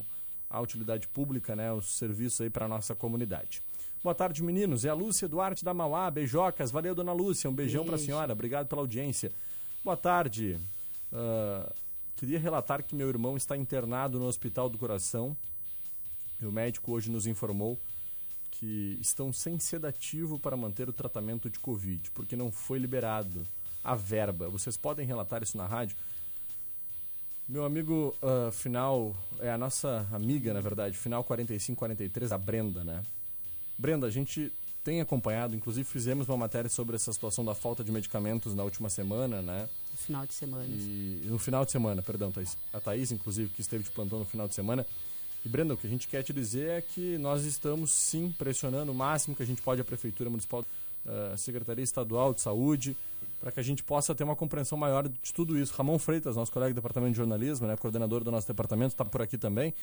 à 0.50 0.60
utilidade 0.60 1.08
pública, 1.08 1.56
né, 1.56 1.72
os 1.72 1.98
serviços 1.98 2.42
aí 2.42 2.50
para 2.50 2.68
nossa 2.68 2.94
comunidade. 2.94 3.62
Boa 4.04 4.14
tarde, 4.14 4.44
meninos. 4.44 4.86
É 4.86 4.90
a 4.90 4.94
Lúcia 4.94 5.28
Duarte 5.28 5.66
da 5.66 5.74
Mauá, 5.74 6.10
beijocas. 6.12 6.70
Valeu, 6.70 6.94
dona 6.94 7.12
Lúcia. 7.12 7.50
Um 7.50 7.54
beijão 7.54 7.84
para 7.84 7.96
a 7.96 8.00
senhora. 8.00 8.32
Obrigado 8.32 8.68
pela 8.68 8.82
audiência. 8.82 9.32
Boa 9.84 9.98
tarde. 9.98 10.58
Ah, 11.12 11.74
queria 12.16 12.40
relatar 12.40 12.84
que 12.84 12.96
meu 12.96 13.10
irmão 13.10 13.36
está 13.36 13.58
internado 13.58 14.20
no 14.20 14.26
Hospital 14.26 14.70
do 14.70 14.78
Coração. 14.78 15.36
E 16.40 16.46
o 16.46 16.52
médico 16.52 16.92
hoje 16.92 17.10
nos 17.10 17.26
informou 17.26 17.78
que 18.60 18.98
estão 19.00 19.32
sem 19.32 19.60
sedativo 19.60 20.40
para 20.40 20.58
manter 20.58 20.90
o 20.90 20.94
tratamento 20.94 21.50
de 21.50 21.60
Covid, 21.60 22.12
porque 22.12 22.36
não 22.36 22.52
foi 22.52 22.80
liberado 22.80 23.46
a 23.84 23.96
verba. 23.96 24.50
Vocês 24.50 24.76
podem 24.76 25.06
relatar 25.06 25.44
isso 25.44 25.58
na 25.58 25.66
rádio? 25.66 25.96
Meu 27.48 27.64
amigo 27.64 28.16
ah, 28.22 28.52
final, 28.52 29.16
é 29.40 29.50
a 29.50 29.58
nossa 29.58 30.08
amiga, 30.12 30.54
na 30.54 30.60
verdade, 30.60 30.98
final 30.98 31.24
4543, 31.24 32.32
a 32.32 32.38
Brenda, 32.38 32.84
né? 32.84 33.04
Brenda, 33.78 34.08
a 34.08 34.10
gente 34.10 34.52
tem 34.84 35.02
acompanhado, 35.02 35.56
inclusive 35.56 35.88
fizemos 35.88 36.28
uma 36.28 36.38
matéria 36.38 36.70
sobre 36.70 36.96
essa 36.96 37.12
situação 37.14 37.46
da 37.46 37.54
falta 37.54 37.84
de 37.84 37.92
medicamentos 37.92 38.56
na 38.56 38.64
última 38.64 38.90
semana, 38.90 39.42
né? 39.42 39.70
No 39.92 39.98
final 39.98 40.26
de 40.26 40.34
semana. 40.34 40.66
E 40.66 41.26
no 41.26 41.38
final 41.38 41.64
de 41.64 41.72
semana, 41.72 42.02
perdão, 42.02 42.32
Thaís. 42.32 42.58
A 42.74 42.80
Thaís, 42.80 43.12
inclusive, 43.12 43.50
que 43.50 43.62
esteve 43.62 43.84
de 43.84 43.92
plantão 43.92 44.20
no 44.20 44.26
final 44.26 44.48
de 44.48 44.56
semana. 44.56 44.86
E, 45.48 45.50
Brenda, 45.50 45.76
o 45.76 45.78
que 45.78 45.88
a 45.88 45.90
gente 45.90 46.10
quer 46.10 46.22
te 46.24 46.34
dizer 46.34 46.72
é 46.72 46.82
que 46.82 47.18
nós 47.18 47.46
estamos, 47.46 47.92
sim, 47.92 48.36
pressionando 48.38 48.92
o 48.92 48.94
máximo 48.94 49.34
que 49.34 49.42
a 49.42 49.46
gente 49.46 49.62
pode 49.62 49.80
a 49.80 49.86
Prefeitura 49.86 50.30
Municipal, 50.30 50.66
eh, 51.06 51.32
a 51.34 51.38
Secretaria 51.38 51.82
Estadual 51.82 52.34
de 52.34 52.42
Saúde, 52.42 52.98
para 53.40 53.50
que 53.50 53.58
a 53.62 53.64
gente 53.64 53.82
possa 53.82 54.14
ter 54.14 54.26
uma 54.26 54.36
compreensão 54.36 54.78
maior 54.78 55.08
de 55.08 55.34
tudo 55.34 55.58
isso. 55.58 55.74
Ramon 55.74 55.98
Freitas, 55.98 56.36
nosso 56.36 56.52
colega 56.52 56.74
do 56.74 56.76
Departamento 56.76 57.14
de 57.14 57.18
Jornalismo, 57.18 57.66
né, 57.66 57.78
coordenador 57.78 58.26
do 58.26 58.30
nosso 58.30 58.46
departamento, 58.46 58.94
está 58.94 59.06
por 59.06 59.22
aqui 59.22 59.38
também. 59.38 59.74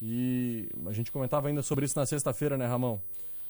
E 0.00 0.68
a 0.86 0.92
gente 0.92 1.10
comentava 1.10 1.48
ainda 1.48 1.64
sobre 1.64 1.84
isso 1.84 1.98
na 1.98 2.06
sexta-feira, 2.06 2.56
né, 2.56 2.68
Ramon? 2.68 3.00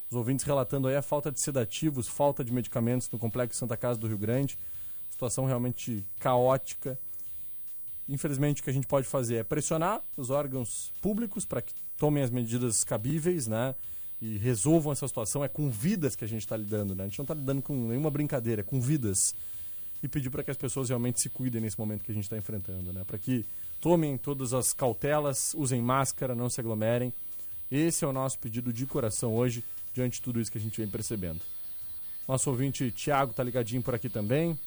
Os 0.09 0.17
ouvintes 0.17 0.47
relatando 0.47 0.89
aí 0.89 0.97
a 0.97 1.03
falta 1.03 1.31
de 1.31 1.39
sedativos, 1.39 2.09
falta 2.09 2.43
de 2.43 2.51
medicamentos 2.51 3.11
no 3.11 3.19
Complexo 3.19 3.59
Santa 3.59 3.77
Casa 3.77 4.01
do 4.01 4.07
Rio 4.09 4.17
Grande. 4.17 4.59
Situação 5.11 5.45
realmente 5.45 6.03
caótica. 6.19 6.99
Infelizmente, 8.09 8.61
o 8.61 8.65
que 8.65 8.71
a 8.71 8.73
gente 8.73 8.87
pode 8.87 9.07
fazer 9.07 9.37
é 9.37 9.45
pressionar 9.45 10.03
os 10.17 10.31
órgãos 10.31 10.91
públicos 11.03 11.45
para 11.45 11.61
que 11.61 11.75
tomem 11.99 12.23
as 12.23 12.31
medidas 12.31 12.83
cabíveis, 12.83 13.47
né? 13.47 13.75
E 14.21 14.39
resolvam 14.39 14.93
essa 14.93 15.07
situação. 15.07 15.45
É 15.45 15.49
com 15.49 15.69
vidas 15.69 16.17
que 16.17 16.25
a 16.25 16.29
gente 16.29 16.41
está 16.41 16.57
lidando, 16.57 16.95
né? 16.95 17.05
A 17.05 17.07
gente 17.07 17.19
não 17.19 17.25
está 17.25 17.35
lidando 17.35 17.61
com 17.61 17.75
nenhuma 17.75 18.11
brincadeira, 18.11 18.61
é 18.63 18.65
com 18.65 18.81
vidas. 18.81 19.35
E 20.03 20.09
pedir 20.09 20.31
para 20.31 20.43
que 20.43 20.51
as 20.51 20.57
pessoas 20.57 20.89
realmente 20.89 21.21
se 21.21 21.29
cuidem 21.29 21.61
nesse 21.61 21.79
momento 21.79 22.05
que 22.05 22.11
a 22.11 22.15
gente 22.15 22.25
está 22.25 22.39
enfrentando, 22.39 22.93
né? 22.93 23.05
Para 23.05 23.19
que 23.19 23.45
tomem 23.81 24.17
todas 24.17 24.55
as 24.55 24.73
cautelas, 24.73 25.53
usem 25.55 25.83
máscara, 25.83 26.35
não 26.35 26.49
se 26.49 26.61
aglomerem. 26.61 27.13
Esse 27.71 28.05
é 28.05 28.09
o 28.09 28.13
nosso 28.13 28.39
pedido 28.39 28.73
de 28.73 28.87
coração 28.87 29.35
hoje, 29.35 29.63
diante 29.93 30.15
de 30.15 30.23
tudo 30.23 30.41
isso 30.41 30.51
que 30.51 30.57
a 30.57 30.61
gente 30.61 30.81
vem 30.81 30.89
percebendo. 30.89 31.41
Nosso 32.27 32.49
ouvinte 32.49 32.91
Tiago 32.91 33.35
tá 33.35 33.43
ligadinho 33.43 33.83
por 33.83 33.95
aqui 33.95 34.09
também. 34.09 34.59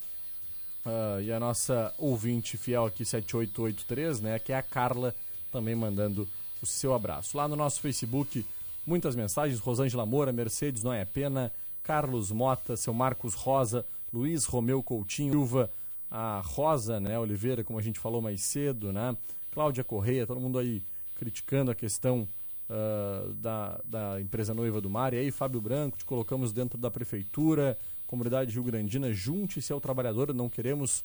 Uh, 0.86 1.22
e 1.22 1.32
a 1.32 1.40
nossa 1.40 1.94
ouvinte 1.98 2.58
fiel 2.58 2.86
aqui, 2.86 3.06
7883, 3.06 4.22
né? 4.22 4.40
Que 4.40 4.52
é 4.52 4.58
a 4.58 4.64
Carla, 4.64 5.14
também 5.52 5.76
mandando 5.76 6.28
o 6.62 6.66
seu 6.66 6.94
abraço. 6.94 7.38
Lá 7.38 7.48
no 7.48 7.56
nosso 7.56 7.80
Facebook, 7.82 8.46
muitas 8.86 9.16
mensagens. 9.16 9.60
Rosângela 9.60 10.06
Moura, 10.06 10.32
Mercedes 10.32 10.84
Não 10.84 10.92
é 10.92 11.06
Pena, 11.06 11.52
Carlos 11.84 12.32
Mota, 12.32 12.76
seu 12.76 12.94
Marcos 12.94 13.36
Rosa, 13.36 13.86
Luiz 14.12 14.46
Romeu 14.46 14.82
Coutinho, 14.82 15.32
Silva, 15.34 15.70
a 16.10 16.42
Rosa, 16.44 17.00
né? 17.00 17.18
Oliveira, 17.18 17.64
como 17.64 17.78
a 17.78 17.82
gente 17.82 18.00
falou 18.00 18.22
mais 18.22 18.42
cedo, 18.42 18.92
né? 18.92 19.16
Cláudia 19.54 19.84
Correia, 19.84 20.26
todo 20.26 20.40
mundo 20.40 20.58
aí 20.58 20.84
criticando 21.16 21.70
a 21.70 21.76
questão 21.76 22.28
uh, 22.70 23.34
da, 23.34 23.80
da 23.86 24.20
empresa 24.20 24.54
Noiva 24.54 24.82
do 24.82 24.90
Mar. 24.90 25.14
E 25.14 25.18
aí, 25.18 25.32
Fábio 25.32 25.62
Branco, 25.62 25.98
te 25.98 26.06
colocamos 26.06 26.52
dentro 26.52 26.78
da 26.78 26.90
prefeitura 26.90 27.78
comunidade 28.12 28.54
rio-grandina, 28.54 29.14
junte-se 29.14 29.72
ao 29.72 29.80
trabalhador, 29.80 30.34
não 30.34 30.50
queremos, 30.50 31.00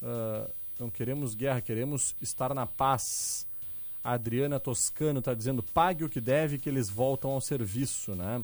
uh, 0.00 0.50
não 0.80 0.88
queremos 0.88 1.34
guerra, 1.34 1.60
queremos 1.60 2.16
estar 2.18 2.54
na 2.54 2.66
paz. 2.66 3.46
A 4.02 4.12
Adriana 4.12 4.58
Toscano 4.58 5.18
está 5.18 5.34
dizendo, 5.34 5.62
pague 5.62 6.02
o 6.02 6.08
que 6.08 6.18
deve 6.18 6.56
que 6.58 6.66
eles 6.66 6.88
voltam 6.88 7.32
ao 7.32 7.42
serviço, 7.42 8.14
né? 8.14 8.42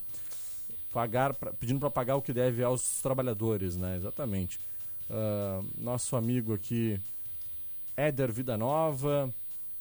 Pagar, 0.93 1.33
pra, 1.33 1.55
pedindo 1.55 1.81
para 1.81 1.91
pagar 1.91 2.17
o 2.17 2.23
que 2.23 2.35
deve 2.35 2.63
aos 2.63 3.01
trabalhadores, 3.01 3.79
né? 3.79 3.97
Exatamente. 3.97 4.61
Uh, 5.09 5.67
nosso 5.79 6.15
amigo 6.15 6.53
aqui, 6.53 7.01
Éder 7.97 8.31
Vida 8.31 8.59
Nova, 8.59 9.33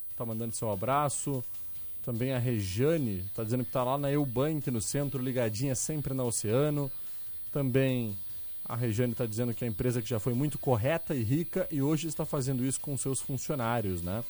está 0.09 0.25
mandando 0.25 0.55
seu 0.55 0.71
abraço. 0.71 1.43
Também 2.05 2.31
a 2.31 2.39
Rejane 2.39 3.25
está 3.27 3.43
dizendo 3.43 3.63
que 3.63 3.69
está 3.69 3.83
lá 3.83 3.97
na 3.97 4.09
Eubank, 4.09 4.71
no 4.71 4.81
centro, 4.81 5.21
ligadinha 5.21 5.75
sempre 5.75 6.13
na 6.13 6.23
Oceano. 6.23 6.89
Também 7.51 8.17
a 8.65 8.75
Regiane 8.75 9.11
está 9.11 9.25
dizendo 9.25 9.53
que 9.53 9.65
é 9.65 9.67
a 9.67 9.69
empresa 9.69 10.01
que 10.01 10.09
já 10.09 10.19
foi 10.19 10.33
muito 10.33 10.57
correta 10.57 11.13
e 11.13 11.23
rica 11.23 11.67
e 11.69 11.81
hoje 11.81 12.07
está 12.07 12.25
fazendo 12.25 12.65
isso 12.65 12.79
com 12.79 12.95
seus 12.97 13.19
funcionários, 13.19 14.01
né? 14.01 14.23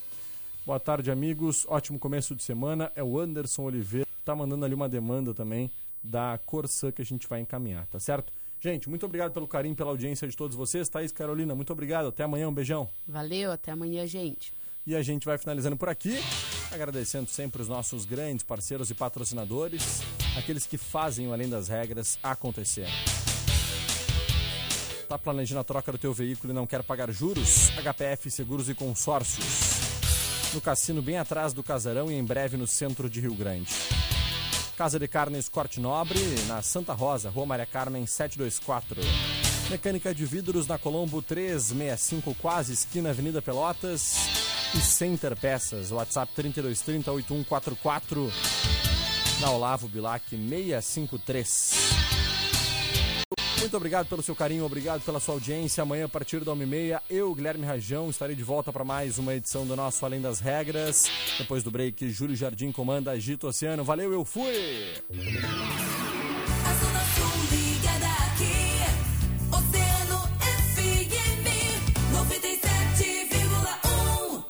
Boa 0.66 0.80
tarde, 0.80 1.12
amigos. 1.12 1.66
Ótimo 1.68 2.00
começo 2.00 2.36
de 2.36 2.44
semana. 2.44 2.92
É 2.96 3.04
o 3.04 3.20
Anderson 3.20 3.64
Oliveira. 3.64 4.08
Está 4.20 4.36
mandando 4.36 4.66
ali 4.66 4.74
uma 4.74 4.90
demanda 4.90 5.34
também 5.34 5.70
da 6.04 6.40
Corsã 6.46 6.92
que 6.92 7.02
a 7.02 7.06
gente 7.06 7.28
vai 7.28 7.42
encaminhar, 7.42 7.86
tá 7.88 8.00
certo? 8.00 8.32
Gente, 8.60 8.90
muito 8.90 9.06
obrigado 9.06 9.32
pelo 9.32 9.48
carinho, 9.48 9.76
pela 9.76 9.90
audiência 9.90 10.28
de 10.28 10.36
todos 10.38 10.56
vocês. 10.56 10.88
Thaís 10.88 11.12
Carolina, 11.12 11.56
muito 11.56 11.74
obrigado. 11.74 12.08
Até 12.08 12.24
amanhã, 12.24 12.48
um 12.48 12.54
beijão. 12.54 12.88
Valeu, 13.08 13.52
até 13.52 13.72
amanhã, 13.72 14.06
gente. 14.06 14.54
E 14.86 14.96
a 14.96 15.02
gente 15.02 15.26
vai 15.26 15.38
finalizando 15.38 15.78
por 15.78 15.90
aqui, 15.90 16.20
agradecendo 16.72 17.30
sempre 17.30 17.62
os 17.62 17.68
nossos 17.68 18.06
grandes 18.06 18.44
parceiros 18.44 18.90
e 18.92 18.96
patrocinadores, 18.96 20.02
aqueles 20.38 20.66
que 20.66 20.78
fazem 20.78 21.28
o 21.28 21.34
Além 21.34 21.50
das 21.50 21.68
Regras 21.68 22.18
acontecer. 22.22 22.88
Está 25.02 25.18
planejando 25.18 25.60
a 25.60 25.64
troca 25.64 25.92
do 25.92 25.98
teu 25.98 26.14
veículo 26.14 26.54
e 26.54 26.56
não 26.56 26.66
quer 26.66 26.84
pagar 26.84 27.12
juros? 27.12 27.70
HPF 27.72 28.32
Seguros 28.32 28.70
e 28.70 28.74
Consórcios. 28.74 29.46
No 30.54 30.62
cassino 30.62 31.02
bem 31.02 31.18
atrás 31.18 31.54
do 31.54 31.64
casarão 31.64 32.12
e 32.12 32.16
em 32.16 32.24
breve 32.24 32.56
no 32.58 32.66
centro 32.66 33.10
de 33.10 33.20
Rio 33.20 33.34
Grande. 33.34 33.72
Casa 34.78 34.98
de 34.98 35.08
Carnes 35.08 35.48
Corte 35.48 35.80
Nobre, 35.80 36.20
na 36.48 36.62
Santa 36.62 36.94
Rosa, 36.94 37.30
Rua 37.30 37.46
Maria 37.46 37.66
Carmen 37.66 38.06
724. 38.06 39.02
Mecânica 39.70 40.14
de 40.14 40.26
vidros 40.26 40.68
na 40.68 40.78
Colombo 40.78 41.22
365, 41.22 42.36
quase 42.36 42.74
esquina 42.74 43.10
Avenida 43.10 43.42
Pelotas. 43.42 44.16
E 44.74 44.80
Center 44.80 45.36
Peças, 45.36 45.92
WhatsApp 45.92 46.32
3230 46.34 47.12
8144. 47.12 48.32
Na 49.42 49.50
Olavo 49.50 49.88
Bilac 49.88 50.24
653. 50.30 51.74
Muito 53.60 53.76
obrigado 53.76 54.08
pelo 54.08 54.22
seu 54.22 54.36
carinho, 54.36 54.64
obrigado 54.66 55.02
pela 55.02 55.20
sua 55.20 55.34
audiência. 55.34 55.82
Amanhã, 55.82 56.06
a 56.06 56.10
partir 56.10 56.42
da 56.42 56.52
1h30, 56.52 57.02
eu, 57.10 57.34
Guilherme 57.34 57.66
Rajão, 57.66 58.10
estarei 58.10 58.36
de 58.36 58.44
volta 58.44 58.72
para 58.72 58.84
mais 58.84 59.18
uma 59.18 59.34
edição 59.34 59.66
do 59.66 59.76
nosso 59.76 60.06
Além 60.06 60.22
das 60.22 60.40
Regras. 60.40 61.10
Depois 61.40 61.64
do 61.64 61.72
break, 61.72 62.08
Júlio 62.12 62.36
Jardim 62.36 62.72
comanda 62.72 63.10
Agito 63.12 63.48
Oceano. 63.48 63.84
Valeu, 63.84 64.14
eu 64.14 64.24
fui! 64.24 64.54